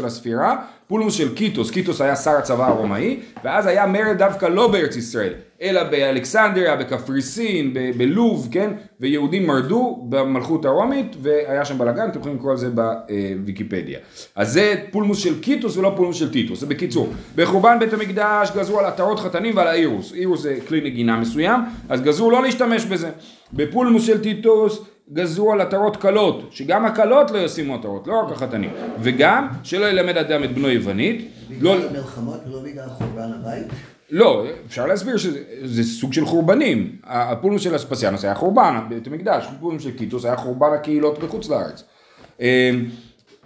[0.03, 0.55] לספירה,
[0.91, 5.33] פולמוס של קיטוס, קיטוס היה שר הצבא הרומאי, ואז היה מרד דווקא לא בארץ ישראל,
[5.61, 8.71] אלא באלכסנדריה, בקפריסין, ב- בלוב, כן?
[8.99, 13.99] ויהודים מרדו במלכות הרומית, והיה שם בלאגן, אתם יכולים לקרוא על זה בוויקיפדיה.
[14.35, 17.13] אז זה פולמוס של קיטוס ולא פולמוס של טיטוס, זה בקיצור.
[17.35, 22.01] בחורבן בית המקדש גזרו על עטרות חתנים ועל האירוס, אירוס זה כלי נגינה מסוים, אז
[22.01, 23.09] גזרו לא להשתמש בזה.
[23.53, 28.69] בפולמוס של טיטוס גזרו על עטרות כלות, שגם הכלות לא ישימו עטרות, לא רק החתנים,
[28.99, 33.67] וגם שלא ילמד אדם את בנו יוונית, לא, בגלל המלחמות ולא בגלל חורבן הבית?
[34.11, 36.95] לא, אפשר להסביר שזה זה סוג של חורבנים.
[37.03, 41.83] הפולמוס של אספסיאנוס היה חורבן, בית המקדש, הפולמוס של קיטוס היה חורבן הקהילות בחוץ לארץ.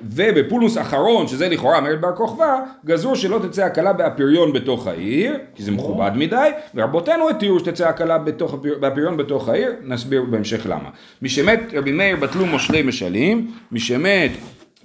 [0.01, 2.55] ובפולמוס אחרון, שזה לכאורה מרד בר כוכבא,
[2.85, 8.53] גזרו שלא תצא הכלה באפיריון בתוך העיר, כי זה מכובד מדי, ורבותינו התירו שתצא בתוך
[8.53, 10.89] הפיר- באפיריון בתוך העיר, נסביר בהמשך למה.
[11.21, 14.31] משמת רבי מאיר בטלו מושלי משלים, משמת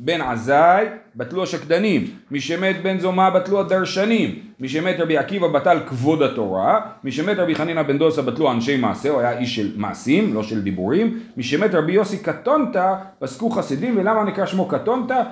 [0.02, 0.86] בן עזאי
[1.16, 7.54] בטלו השקדנים, משמת בן זומא בטלו הדרשנים, משמת רבי עקיבא בטל כבוד התורה, משמת רבי
[7.54, 11.74] חנינא בן דוסה בטלו אנשי מעשה, הוא היה איש של מעשים, לא של דיבורים, משמת
[11.74, 15.22] רבי יוסי קטונתא פסקו חסידים, ולמה נקרא שמו קטונתא?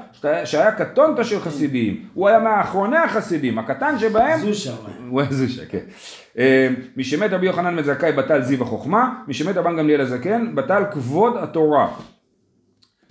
[0.44, 4.72] שהיה- קטונתא של חסידים, הוא היה מאחרוני החסידים, הקטן שבהם זושה.
[5.11, 5.78] הוא היה זושה, כן.
[6.38, 11.37] אה, משמת רבי יוחנן בן זכאי בטל זיו החוכמה, משמת רבן גמליאל הזקן בטל כבוד
[11.37, 11.88] התורה.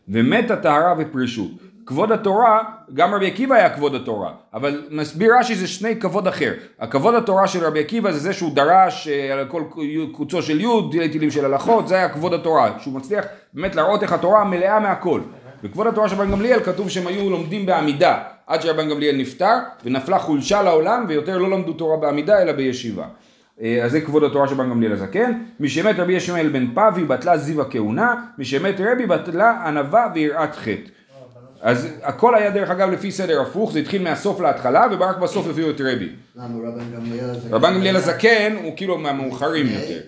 [0.10, 1.52] ומת הטהרה ופרישות.
[1.86, 6.54] כבוד התורה, גם רבי עקיבא היה כבוד התורה, אבל מסביר רש"י זה שני כבוד אחר.
[6.80, 9.64] הכבוד התורה של רבי עקיבא זה זה שהוא דרש אה, על כל
[10.12, 14.04] קוצו של יוד, תילי תילים של הלכות, זה היה כבוד התורה, שהוא מצליח באמת להראות
[14.04, 15.22] איך התורה מלאה מהכל.
[15.64, 20.20] וכבוד התורה של רבן גמליאל כתוב שהם היו לומדים בעמידה עד שרבן גמליאל נפטר ונפלה
[20.20, 23.06] חולשה לעולם ויותר לא למדו תורה בעמידה אלא בישיבה.
[23.62, 25.32] אה, אז זה כבוד התורה של בן גמליאל הזקן.
[25.60, 30.90] משמת רבי ישמעאל בן פבי בטלה זיו הכהונה, משמת רבי בטלה ענווה ויראת חטא.
[31.62, 35.70] אז הכל היה דרך אגב לפי סדר הפוך, זה התחיל מהסוף להתחלה ורק בסוף הביאו
[35.70, 36.10] את רבי.
[36.36, 37.54] למה רבן גמליאל הזקן?
[37.54, 40.00] רבן גמליאל הזקן הוא כאילו מהמאוחרים יותר.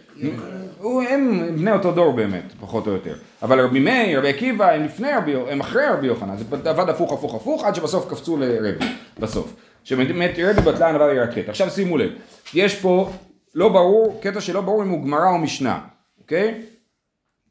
[0.77, 3.13] הוא- הם בני אותו דור באמת, פחות או יותר.
[3.43, 7.13] אבל רבי מאיר, רבי עקיבא, הם לפני רבי, הם אחרי רבי יוחנן, זה עבד הפוך
[7.13, 8.85] הפוך הפוך, עד שבסוף קפצו לרבי,
[9.19, 9.53] בסוף.
[9.83, 11.49] שבאמת רבי בטלה ענווה ויראת חטא.
[11.49, 12.09] עכשיו שימו לב,
[12.53, 13.11] יש פה
[13.55, 15.79] לא ברור, קטע שלא ברור אם הוא גמרא או משנה,
[16.21, 16.61] אוקיי?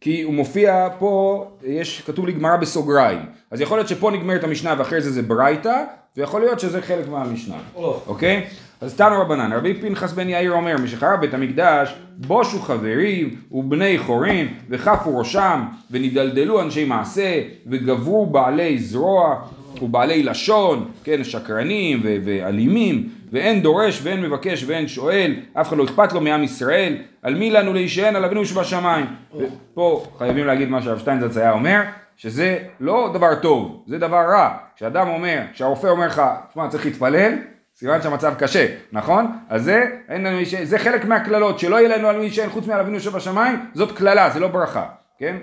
[0.01, 3.19] כי הוא מופיע פה, יש, כתוב לי גמרא בסוגריים.
[3.51, 5.85] אז יכול להיות שפה נגמרת המשנה ואחרי זה זה ברייתא,
[6.17, 8.01] ויכול להיות שזה חלק מהמשנה, או.
[8.07, 8.47] אוקיי?
[8.81, 14.49] אז תנו רבנן, רבי פנחס בן יאיר אומר, משחרב בית המקדש, בושו חברים ובני חורין,
[14.71, 19.37] וכפו ראשם, ונדלדלו אנשי מעשה, וגברו בעלי זרוע
[19.83, 26.13] ובעלי לשון, כן, שקרנים ואלימים, ואין דורש ואין מבקש ואין שואל, אף אחד לא אכפת
[26.13, 29.07] לו מעם ישראל, על מי לנו להישען על אבינו שבשמיים.
[29.35, 31.81] ופה חייבים להגיד מה שהרב שטיינזרץ היה אומר,
[32.17, 34.57] שזה לא דבר טוב, זה דבר רע.
[34.77, 37.33] כשאדם אומר, כשהרופא אומר לך, תשמע, צריך להתפלל,
[37.77, 39.39] סימן שהמצב קשה, נכון?
[39.49, 40.55] אז זה, אין לנו איש...
[40.55, 44.31] זה חלק מהקללות, שלא יהיה לנו על מי שאין חוץ מעל אבינו שבשמיים, זאת קללה,
[44.31, 44.87] זה לא ברכה,
[45.19, 45.37] כן?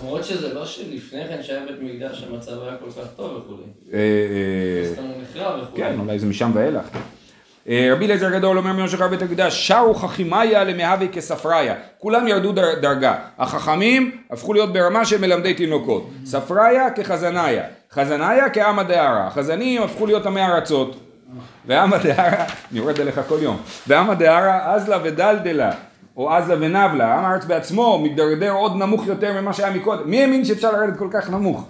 [0.00, 3.62] למרות שזה לא שלפני כן שהיה בית מקדש המצב היה כל כך טוב וכולי.
[3.92, 5.82] אה, אה, סתם הוא נחרב וכולי.
[5.82, 6.84] כן, אולי זה משם ואילך.
[7.68, 11.74] אה, רבי אליעזר הגדול אומר מיום שחרר בית המקדש, שרו חכימיה למהווה כספריה.
[11.98, 13.14] כולם ירדו דר- דרגה.
[13.38, 16.10] החכמים הפכו להיות ברמה של מלמדי תינוקות.
[16.24, 17.62] ספריה כחזניה.
[17.92, 19.26] חזניה כעמא דהרה.
[19.26, 20.96] החזנים הפכו להיות עמי ארצות.
[21.66, 23.56] ועמא דהרה, אני יורד אליך כל יום.
[23.86, 25.70] ועמא דהרה אזלה ודלדלה.
[26.16, 30.10] או עזה ונבלה, עם הארץ בעצמו מתדרדר עוד נמוך יותר ממה שהיה מקודם.
[30.10, 31.68] מי האמין שאפשר לרדת כל כך נמוך?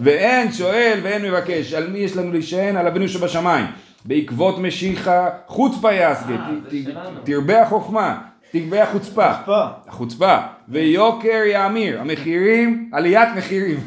[0.00, 2.76] ואין שואל ואין מבקש, על מי יש לנו להישען?
[2.76, 3.66] על אבינו שבשמיים.
[4.04, 7.02] בעקבות משיחה חוצפה יסגה, אה.
[7.24, 8.18] תרבה החוכמה,
[8.50, 9.34] תגבה החוצפה.
[9.34, 9.66] חוצפה.
[9.86, 10.38] החוצפה.
[10.68, 13.80] ויוקר יאמיר, המחירים, עליית מחירים.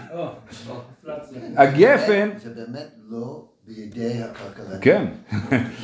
[1.58, 4.82] הגפן, זה באמת לא בידי הכלכלנים.
[4.82, 5.06] כן.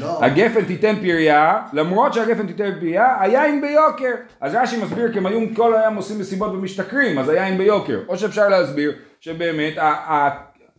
[0.01, 0.25] לא.
[0.25, 4.11] הגפן תיתן פריה, למרות שהגפן תיתן פריה, היין ביוקר.
[4.41, 7.99] אז רש"י מסביר כי הם היו כל היום עושים מסיבות ומשתכרים, אז היין ביוקר.
[8.07, 9.73] או שאפשר להסביר שבאמת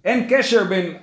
[0.04, 0.94] אין קשר בין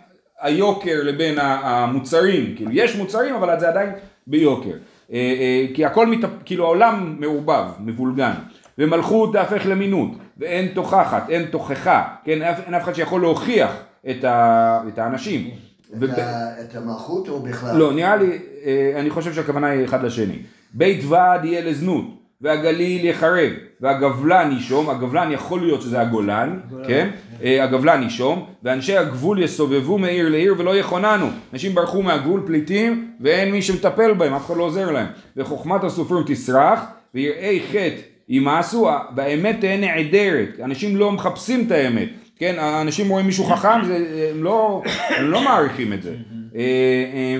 [0.41, 2.55] היוקר לבין המוצרים.
[2.55, 3.89] כאילו יש מוצרים אבל זה עדיין
[4.27, 4.73] ביוקר.
[5.11, 6.19] אה, אה, כי הכל, מת...
[6.45, 8.33] כאילו העולם מעורבב, מבולגן.
[8.77, 14.81] ומלכות תהפך למינות, ואין תוכחת, אין תוכחה, כן, אין אף אחד שיכול להוכיח את, ה...
[14.87, 15.49] את האנשים.
[15.97, 17.77] את המלכות או בכלל?
[17.77, 20.39] לא, נראה לי, אה, אני חושב שהכוונה היא אחד לשני.
[20.73, 22.05] בית ועד יהיה לזנות,
[22.41, 27.09] והגליל יחרב, והגבלן נישום, הגבלן יכול להיות שזה הגולן, כן?
[27.43, 31.27] אה, הגבלן נישום, ואנשי הגבול יסובבו מעיר לעיר ולא יכוננו.
[31.53, 35.07] אנשים ברחו מהגבול, פליטים, ואין מי שמטפל בהם, אף אחד לא עוזר להם.
[35.37, 36.79] וחוכמת הסופרים תסרח,
[37.15, 40.49] ויראי חטא ימאסו, והאמת תהיה נעדרת.
[40.63, 42.09] אנשים לא מחפשים את האמת.
[42.39, 44.81] כן, האנשים רואים מישהו חכם, זה, הם, לא,
[45.17, 46.15] הם לא מעריכים את זה.
[46.55, 46.61] אה,
[47.13, 47.37] אה,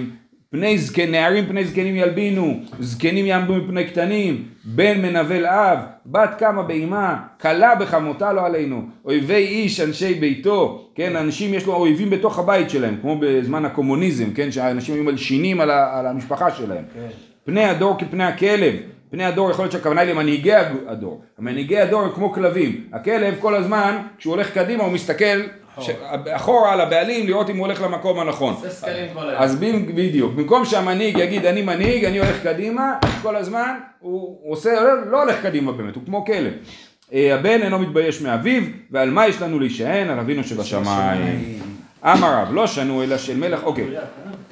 [0.50, 6.64] פני זקן, נערים פני זקנים ילבינו, זקנים יעמדו מפני קטנים, בן מנבל אב, בת קמה
[6.64, 12.40] באמה, כלה בחמותה לא עלינו, אויבי איש אנשי ביתו, כן, אנשים יש לו אויבים בתוך
[12.40, 16.84] הבית שלהם, כמו בזמן הקומוניזם, כן, שהאנשים היו מלשינים על, ה, על המשפחה שלהם.
[17.46, 18.74] פני הדור כפני הכלב,
[19.12, 20.54] פני הדור יכול להיות שהכוונה היא למנהיגי
[20.88, 25.42] הדור, מנהיגי הדור הם כמו כלבים, הכלב כל הזמן כשהוא הולך קדימה הוא מסתכל
[25.82, 25.90] ש...
[26.32, 28.54] אחורה על הבעלים לראות אם הוא הולך למקום הנכון.
[28.54, 29.42] עושה סקרים כל היום.
[29.42, 29.56] אז
[29.96, 34.70] בדיוק, במקום שהמנהיג יגיד אני מנהיג, אני הולך קדימה, כל הזמן הוא עושה,
[35.12, 36.54] לא, הולך קדימה באמת, הוא כמו כלב.
[37.14, 40.10] אה, הבן אינו מתבייש מאביו, ועל מה יש לנו להישען?
[40.10, 41.60] על אבינו שבשמיים.
[42.04, 43.86] אמר רב, לא שנו אלא של מלך, אוקיי.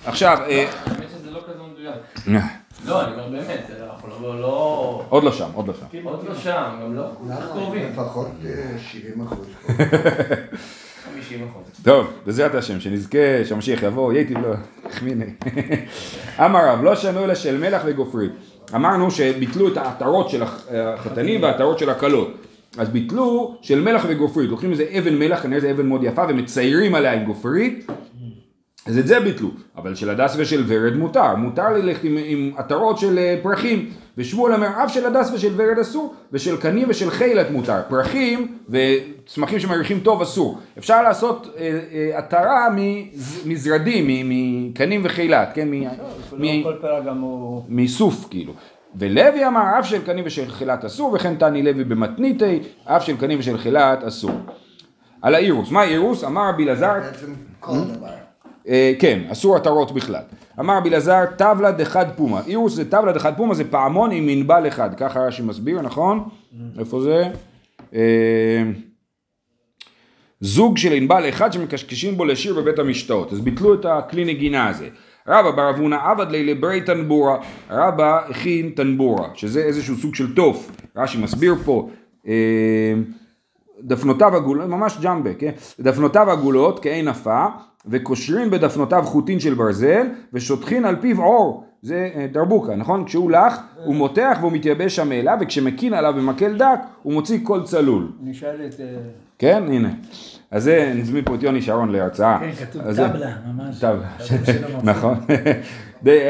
[0.06, 2.38] עכשיו, אה, האמת שזה לא כזה מדויק.
[2.86, 5.02] לא, אני אומר באמת, זה- אנחנו לא- לא...
[5.10, 5.86] עוד לא שם, עוד לא שם.
[6.08, 7.04] עוד לא שם, גם לא?
[7.54, 7.90] קרובים.
[7.92, 9.48] לפחות אה, 70 אחוז.
[11.16, 11.64] 50 אחוז.
[11.84, 14.54] טוב, בעזרת השם, שנזכה שהמשיח יבוא, ייתי לו,
[14.86, 15.26] החמיני.
[16.40, 18.32] אמר רב, לא שנו אלא של מלח וגופרית.
[18.76, 22.34] אמרנו שביטלו את העטרות של הח- החתנים והעטרות של הכלות.
[22.78, 24.50] אז ביטלו של מלח וגופרית.
[24.50, 27.88] לוקחים איזה אבן מלח, כנראה זה אבן מאוד יפה, ומציירים עליה עם גופרית.
[28.88, 32.98] אז את זה ביטלו, אבל של הדס ושל ורד מותר, מותר ללכת עם, עם עטרות
[32.98, 33.86] של אה, פרחים,
[34.18, 39.60] ושמואל אומר אף של הדס ושל ורד אסור, ושל קנים ושל חילת מותר, פרחים וצמחים
[39.60, 44.30] שמריחים טוב אסור, אפשר לעשות אה, אה, עטרה מז- מזרדים, מ-
[44.70, 45.84] מקנים וחילת, כן, מ-
[46.38, 47.64] מ- לא גם הוא...
[47.70, 48.54] מאיסוף כאילו.
[48.96, 53.40] ולוי אמר אף של קנים ושל חילת אסור, וכן תני לוי במתניתי, אף של קנים
[53.40, 54.32] ושל חילת אסור.
[55.22, 56.24] על האירוס, מה אירוס?
[56.24, 57.28] אמר רבי אלעזר בעצם
[57.60, 58.08] כל דבר.
[58.68, 60.22] אה, כן, אסור עטרות בכלל.
[60.60, 62.42] אמר רבי אלעזר, טבלה דחד פומה.
[62.48, 64.90] אירוס זה טבלה דחד פומה, זה פעמון עם מנבל אחד.
[64.98, 66.24] ככה רש"י מסביר, נכון?
[66.80, 67.24] איפה זה?
[67.94, 68.64] אה,
[70.42, 73.34] זוג של ענבל אחד שמקשקשים בו לשיר בבית המשתאות.
[73.34, 74.88] אז ביטלו את הכלי נגינה הזה.
[75.28, 77.38] רבא בר אבונה עבד לי לברי טנבורה.
[77.70, 80.72] רבא הכין טנבורה, שזה איזשהו סוג של תוף.
[80.96, 81.90] רש"י מסביר פה.
[82.28, 82.94] אה,
[83.82, 85.52] דפנותיו עגולות, ממש ג'מבה, כן?
[85.80, 87.46] דפנותיו עגולות כעין עפה,
[87.86, 91.64] וקושרים בדפנותיו חוטין של ברזל, ושוטחין על פיו עור.
[91.82, 93.06] זה אה, דרבוקה, נכון?
[93.06, 97.64] כשהוא לח, הוא מותח והוא מתייבש שם מאליו, וכשמקין עליו במקל דק, הוא מוציא קול
[97.64, 98.12] צלול.
[98.24, 98.80] אני אשאל את...
[98.80, 98.86] אה,
[99.40, 99.90] כן, הנה.
[100.52, 102.40] אז זה, נזמין פה את יוני שרון להרצאה.
[102.40, 103.80] כן, כתוב טבלה, ממש.
[103.80, 104.08] טבלה.
[104.84, 105.18] נכון.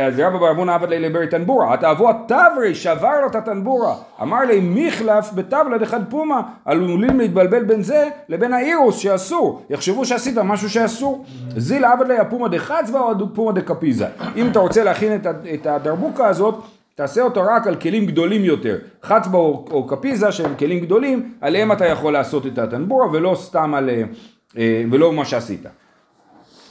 [0.01, 3.95] אז רבא בר אבונה עבד לילה ברי טנבורה, התאבו התברי, שבר לו את הטנבורה.
[4.21, 9.61] אמר לי מחלף בטבלה דחד פומה, עלולים להתבלבל בין זה לבין האירוס שאסור.
[9.69, 11.25] יחשבו שעשית משהו שאסור.
[11.57, 14.07] זיל עבד לי הפומה דחצבה או פומה דקפיזה.
[14.35, 15.21] אם אתה רוצה להכין
[15.53, 16.63] את הדרבוקה הזאת,
[16.97, 18.77] תעשה אותו רק על כלים גדולים יותר.
[19.03, 23.73] חצבה או, או קפיזה שהם כלים גדולים, עליהם אתה יכול לעשות את הטנבורה ולא סתם
[23.73, 23.89] על...
[23.89, 24.03] אה,
[24.57, 25.65] אה, ולא מה שעשית.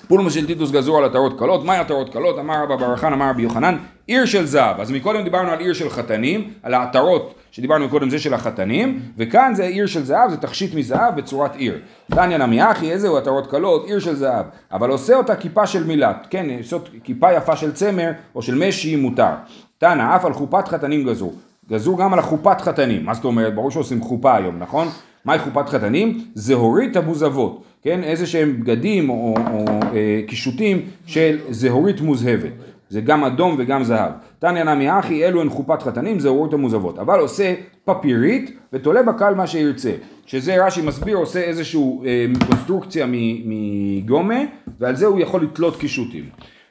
[0.09, 2.39] פולמה של טיטוס גזור על עטרות קלות, מהי עטרות קלות?
[2.39, 4.81] אמר רבא בר חנא, אמר רבי יוחנן, עיר של זהב.
[4.81, 9.53] אז מקודם דיברנו על עיר של חתנים, על העטרות שדיברנו קודם זה של החתנים, וכאן
[9.55, 11.79] זה עיר של זהב, זה תכשיט מזהב בצורת עיר.
[12.11, 13.87] תניא נמי אחי, איזהו עטרות קלות?
[13.87, 14.47] עיר של זהב.
[14.73, 18.97] אבל עושה אותה כיפה של מילת, כן, לעשות כיפה יפה של צמר או של משי
[18.97, 19.33] מותר.
[19.79, 21.35] תנא, אף על חופת חתנים גזור.
[21.71, 23.05] גזור גם על החופת חתנים.
[23.05, 23.55] מה זאת אומרת?
[23.55, 24.89] ברור שעושים חופה היום, נכון?
[25.25, 26.25] מהי חופת חתנים?
[26.35, 28.03] זהורית המוזבות, כן?
[28.03, 32.53] איזה שהם בגדים או, או אה, קישוטים של זהורית מוזהבת.
[32.89, 34.13] זה גם אדום וגם זהב.
[34.39, 36.99] תניא נמי אחי, אלו הן חופת חתנים, זהורית המוזבות.
[36.99, 39.93] אבל עושה פפירית ותולה בקל מה שירצה.
[40.27, 43.07] שזה רש"י מסביר, עושה איזושהי אה, קונסטרוקציה
[43.45, 44.41] מגומה,
[44.81, 46.25] ועל זה הוא יכול לתלות קישוטים.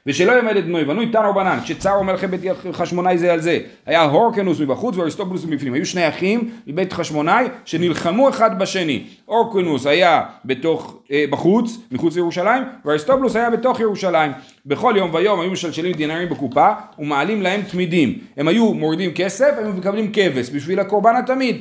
[0.06, 2.40] ושלא ילמד את בנו יבנוי תנא רבנן, כשצרו מלכי בית
[2.72, 8.28] חשמונאי זה על זה, היה הורקנוס מבחוץ ואריסטובולוס מבפנים, היו שני אחים מבית חשמונאי שנלחמו
[8.28, 14.32] אחד בשני, הורקנוס היה בתוך, אה, בחוץ, מחוץ לירושלים, ואריסטובולוס היה בתוך ירושלים,
[14.66, 19.76] בכל יום ויום היו משלשלים דינרים בקופה ומעלים להם תמידים, הם היו מורידים כסף, הם
[19.76, 21.56] מקבלים כבש בשביל הקורבן התמיד,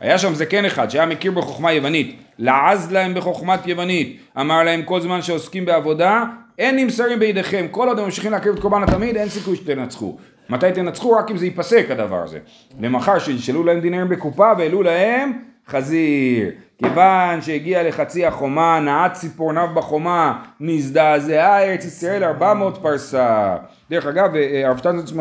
[0.00, 5.00] היה שם זקן אחד שהיה מכיר בחוכמה יוונית, לעז להם בחוכמת יוונית, אמר להם כל
[5.00, 6.24] זמן שעוסקים בעבודה,
[6.58, 10.16] אין נמסרים בידיכם, כל עוד הם ממשיכים להקריב את קורבן התמיד, אין סיכוי שתנצחו.
[10.48, 11.12] מתי תנצחו?
[11.12, 12.38] רק אם זה ייפסק הדבר הזה.
[12.80, 15.32] ומחר שישאלו להם דינרים בקופה והעלו להם
[15.68, 16.50] חזיר.
[16.78, 23.56] כיוון שהגיע לחצי החומה, נעץ ציפורניו בחומה, נזדעזעה ארץ ישראל 400 פרסה.
[23.90, 25.12] דרך אגב, אה, הרב שטנזץ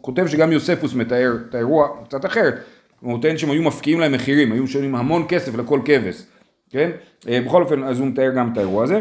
[0.00, 2.54] כותב שגם יוספוס מתאר את האירוע קצת אחרת.
[3.00, 6.22] הוא נותן שהם היו מפקיעים להם מחירים, היו משלמים המון כסף לכל כבש,
[6.70, 6.90] כן?
[7.28, 9.00] אה, בכל אופן, אז הוא מתאר גם את האירוע הזה.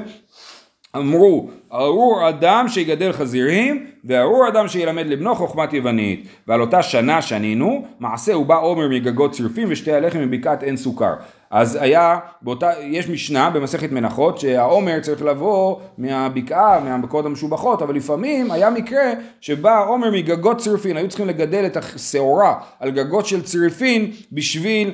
[0.96, 6.28] אמרו, ארור אדם שיגדל חזירים, וארור אדם שילמד לבנו חוכמת יוונית.
[6.48, 11.14] ועל אותה שנה שנינו, מעשה ובא עומר מגגות צרפים ושתי הלחם מבקעת אין סוכר.
[11.52, 18.52] אז היה, באותה, יש משנה במסכת מנחות שהעומר צריך לבוא מהבקעה, מהבקעות המשובחות, אבל לפעמים
[18.52, 24.12] היה מקרה שבא עומר מגגות צריפין, היו צריכים לגדל את השעורה על גגות של צריפין
[24.32, 24.92] בשביל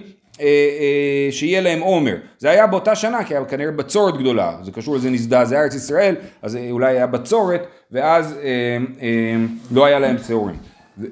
[1.31, 2.15] שיהיה להם עומר.
[2.37, 5.75] זה היה באותה שנה, כי היה כנראה בצורת גדולה, זה קשור לזה נזדה, זה ארץ
[5.75, 9.35] ישראל, אז אה, אולי היה בצורת, ואז אה, אה,
[9.71, 10.55] לא היה להם שעורים.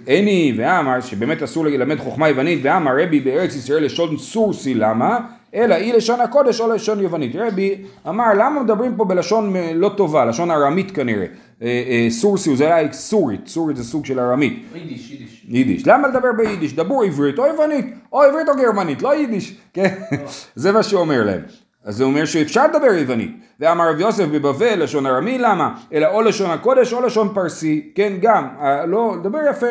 [0.06, 5.20] עיני ואמר שבאמת אסור ללמד חוכמה יוונית ואמר רבי בארץ ישראל לשון סורסי למה?
[5.56, 7.36] אלא היא לשון הקודש או לשון יוונית.
[7.36, 7.76] רבי
[8.10, 11.26] אמר למה מדברים פה בלשון אה, לא טובה, לשון ארמית כנראה.
[11.62, 14.66] אה, אה, סורסי זה היה סורית, סורית זה סוג של ארמית.
[14.76, 15.46] יידיש, יידיש.
[15.50, 15.88] יידיש.
[15.88, 16.74] למה לדבר ביידיש?
[16.74, 19.58] דברו עברית או יוונית, או עברית או גרמנית, לא יידיש.
[19.74, 19.96] כן?
[20.56, 21.42] זה מה שאומר להם.
[21.84, 23.32] אז זה אומר שאפשר לדבר יוונית.
[23.60, 25.76] ואמר רב יוסף בבבל, לשון ארמי, למה?
[25.94, 29.68] אלא או לשון הקודש או לשון פרסי, כן גם, אה, לא, לדבר יפה.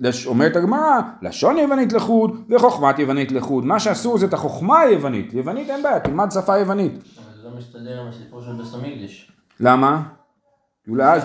[0.00, 3.64] לש- אומרת הגמרא, לשון יוונית לחוד וחוכמת יוונית לחוד.
[3.64, 5.34] מה שאסור זה את החוכמה היוונית.
[5.34, 6.92] יוונית אין בעיה, תלמד שפה יוונית.
[6.92, 7.02] אבל
[7.42, 9.32] זה לא מסתדר עם הסיפור של בסמיגדיש.
[9.60, 10.02] למה?
[10.88, 11.20] אולי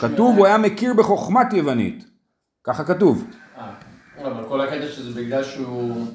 [0.00, 2.04] כתוב הוא היה מכיר בחוכמת יוונית.
[2.64, 3.24] ככה כתוב.
[3.58, 3.70] אה,
[4.22, 6.06] אבל כל הקטע שזה בגלל שהוא...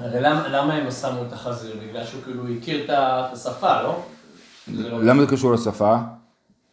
[0.00, 1.76] הרי למה, הם שמו את החזיר?
[1.88, 2.90] בגלל שהוא כאילו הכיר את
[3.32, 4.02] השפה, לא?
[4.74, 5.04] זה לא...
[5.04, 5.96] למה זה קשור לשפה?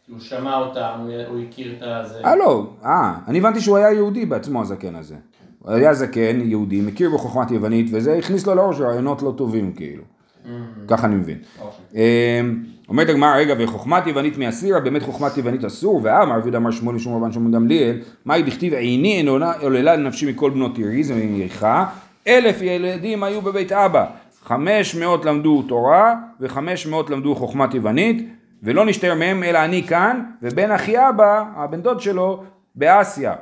[0.08, 0.94] הוא שמע אותה,
[1.28, 2.20] הוא, הכיר את הזה.
[2.24, 5.16] אה לא, אה, אני הבנתי שהוא היה יהודי בעצמו הזקן הזה.
[5.58, 10.02] הוא היה זקן, יהודי, מכיר בחוכמת יוונית, וזה הכניס לו לראש רעיונות לא טובים כאילו.
[10.88, 11.38] ככה אני מבין.
[11.60, 12.00] אוקיי.
[12.40, 16.96] אמ, אומרת הגמרא, רגע, וחוכמת יוונית מאסירה, באמת חוכמת יוונית אסור, ואמר רבי אמר שמואל
[16.96, 19.28] לשום רבן שמואל גמליאל, מהי דכתיב עיני
[19.60, 21.86] עוללה לנפשי מכל בנות עירי, זה מאיכה,
[22.28, 24.06] אלף ילדים היו בבית אבא,
[24.42, 28.28] חמש מאות למדו תורה, וחמש מאות למדו חוכמת יוונית,
[28.62, 32.42] ולא נשתער מהם אלא אני כאן, ובן אחי אבא, הבן דוד שלו,
[32.74, 33.34] באסיה.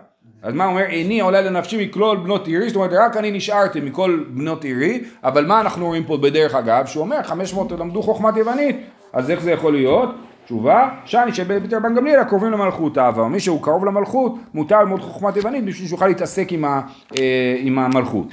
[0.43, 0.83] אז מה אומר?
[0.83, 5.47] איני עולה לנפשי מכל בנות עירי, זאת אומרת רק אני נשארתי מכל בנות עירי, אבל
[5.47, 6.87] מה אנחנו רואים פה בדרך אגב?
[6.87, 8.77] שהוא אומר 500 למדו חוכמת יוונית,
[9.13, 10.09] אז איך זה יכול להיות?
[10.45, 15.37] תשובה, שאני שבית רבן גמליאל הקרובים למלכות אהבה, מי שהוא קרוב למלכות מותר ללמוד חוכמת
[15.37, 16.81] יוונית בשביל שיוכל להתעסק עם, ה,
[17.19, 18.27] אה, עם המלכות.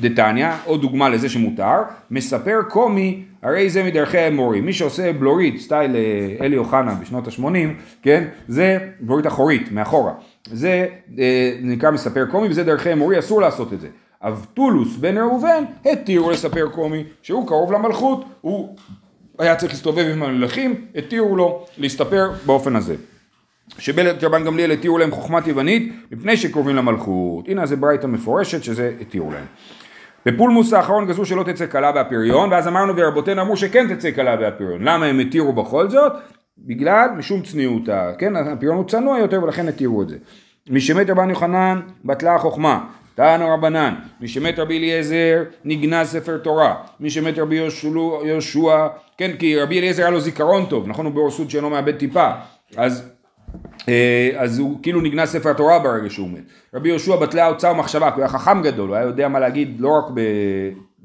[0.00, 1.76] דתניא, עוד דוגמה לזה שמותר,
[2.10, 4.66] מספר קומי, הרי זה מדרכי האמורים.
[4.66, 7.68] מי שעושה בלורית, סטייל אה, אלי אוחנה בשנות ה-80,
[8.02, 8.24] כן?
[8.48, 10.12] זה בלורית אחורית, מאחורה.
[10.46, 10.86] זה
[11.18, 13.88] אה, נקרא מספר קומי וזה דרכי אמורי, אסור לעשות את זה.
[14.22, 18.76] אבטולוס בן ראובן התירו לספר קומי, שהוא קרוב למלכות, הוא
[19.38, 22.96] היה צריך להסתובב עם המלכים, התירו לו להסתפר באופן הזה.
[23.78, 27.48] שבלת רבן גמליאל התירו להם חוכמת יוונית מפני שקרובים למלכות.
[27.48, 29.44] הנה זה ברייתא מפורשת שזה התירו להם.
[30.26, 34.82] בפולמוס האחרון גזרו שלא תצא כלה בהפריון, ואז אמרנו ורבותינו אמרו שכן תצא כלה בהפריון.
[34.82, 36.12] למה הם התירו בכל זאת?
[36.66, 38.36] בגלל משום צניעותה, כן?
[38.36, 40.16] הפריון הוא צנוע יותר ולכן התירו את זה.
[40.70, 42.84] משמת רבן יוחנן בטלה החוכמה,
[43.14, 47.56] טענו רבנן, משמת רבי אליעזר נגנז ספר תורה, משמת רבי
[48.24, 48.88] יהושע-
[49.18, 52.30] כן כי רבי אליעזר היה לו זיכרון טוב, נכון הוא באורסות שאינו מאבד טיפה,
[52.76, 53.10] אז
[53.88, 56.42] אה, אז הוא כאילו נגנז ספר התורה ברגע שהוא מת.
[56.74, 59.76] רבי יהושע בטלה אוצר מחשבה, כי הוא היה חכם גדול, הוא היה יודע מה להגיד
[59.80, 60.04] לא רק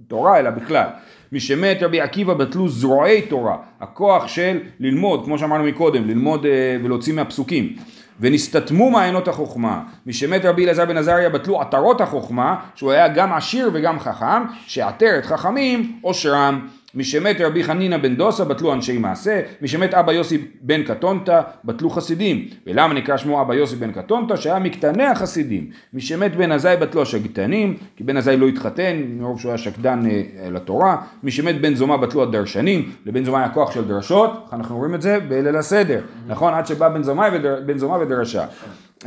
[0.08, 0.88] בתורה אלא בכלל.
[1.32, 7.14] משמת רבי עקיבא בטלו זרועי תורה, הכוח של ללמוד, כמו שאמרנו מקודם, ללמוד אה, ולהוציא
[7.14, 7.76] מהפסוקים.
[8.20, 9.82] ונסתתמו מעיינות החוכמה.
[10.06, 15.26] משמת רבי אלעזר בן עזריה בטלו עטרות החוכמה, שהוא היה גם עשיר וגם חכם, שעטרת
[15.26, 16.68] חכמים עושרם.
[16.96, 22.48] משמת רבי חנינא בן דוסה בטלו אנשי מעשה, משמת אבא יוסי בן קטונתא בטלו חסידים.
[22.68, 24.36] ולמה נקרא שמו אבא יוסי בן קטונתא?
[24.36, 25.70] שהיה מקטני החסידים.
[25.94, 30.50] משמת בן עזאי בטלו השקדנים, כי בן עזאי לא התחתן, מרוב שהוא היה שקדן אה,
[30.50, 30.98] לתורה.
[31.24, 35.20] משמת בן זומא בטלו הדרשנים, לבן זומא היה כוח של דרשות, אנחנו רואים את זה
[35.20, 36.54] בליל הסדר, נכון?
[36.54, 37.60] עד שבא בן זומא ודר,
[38.02, 38.46] ודרשה.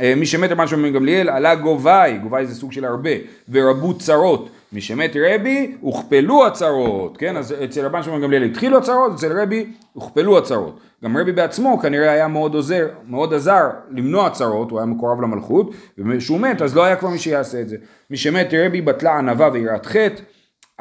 [0.01, 3.09] אה, מי שמת רבן שמעון בן גמליאל עלה גובי, גובי זה סוג של הרבה,
[3.49, 4.49] ורבו צרות.
[4.73, 7.37] מי שמת רבי, הוכפלו הצרות, כן?
[7.37, 10.79] אז אצל רבן שמעון גמליאל התחילו הצרות, אצל רבי הוכפלו הצרות.
[11.03, 15.71] גם רבי בעצמו כנראה היה מאוד עוזר, מאוד עזר למנוע צרות, הוא היה מקורב למלכות,
[15.97, 17.77] וכשהוא מת אז לא היה כבר מי שיעשה את זה.
[18.09, 20.21] מי שמת רבי בטלה ענווה ויראת חטא,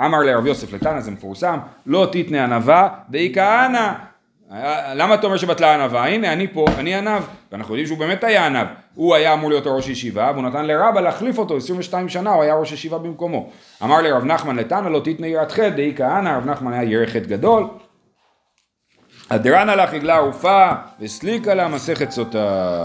[0.01, 3.93] אמר לרב יוסף לתנא, זה מפורסם, לא תתנה ענווה דאי כהנא.
[4.95, 6.07] למה אתה אומר שבטלה ענווה?
[6.07, 7.23] הנה אני פה, אני ענב,
[7.53, 8.67] ואנחנו יודעים שהוא באמת היה ענב.
[8.99, 12.55] הוא היה אמור להיות ראש ישיבה, והוא נתן לרבא להחליף אותו, 22 שנה הוא היה
[12.55, 13.51] ראש ישיבה במקומו.
[13.83, 17.27] אמר לרב נחמן לתנא לא תתנה יראת חטא דאי כהנא, רב נחמן היה ירא חטא
[17.27, 17.67] גדול.
[19.31, 20.71] הדרן הלך עגלה ערופה,
[21.01, 22.85] וסליקה לה מסכת סוטה.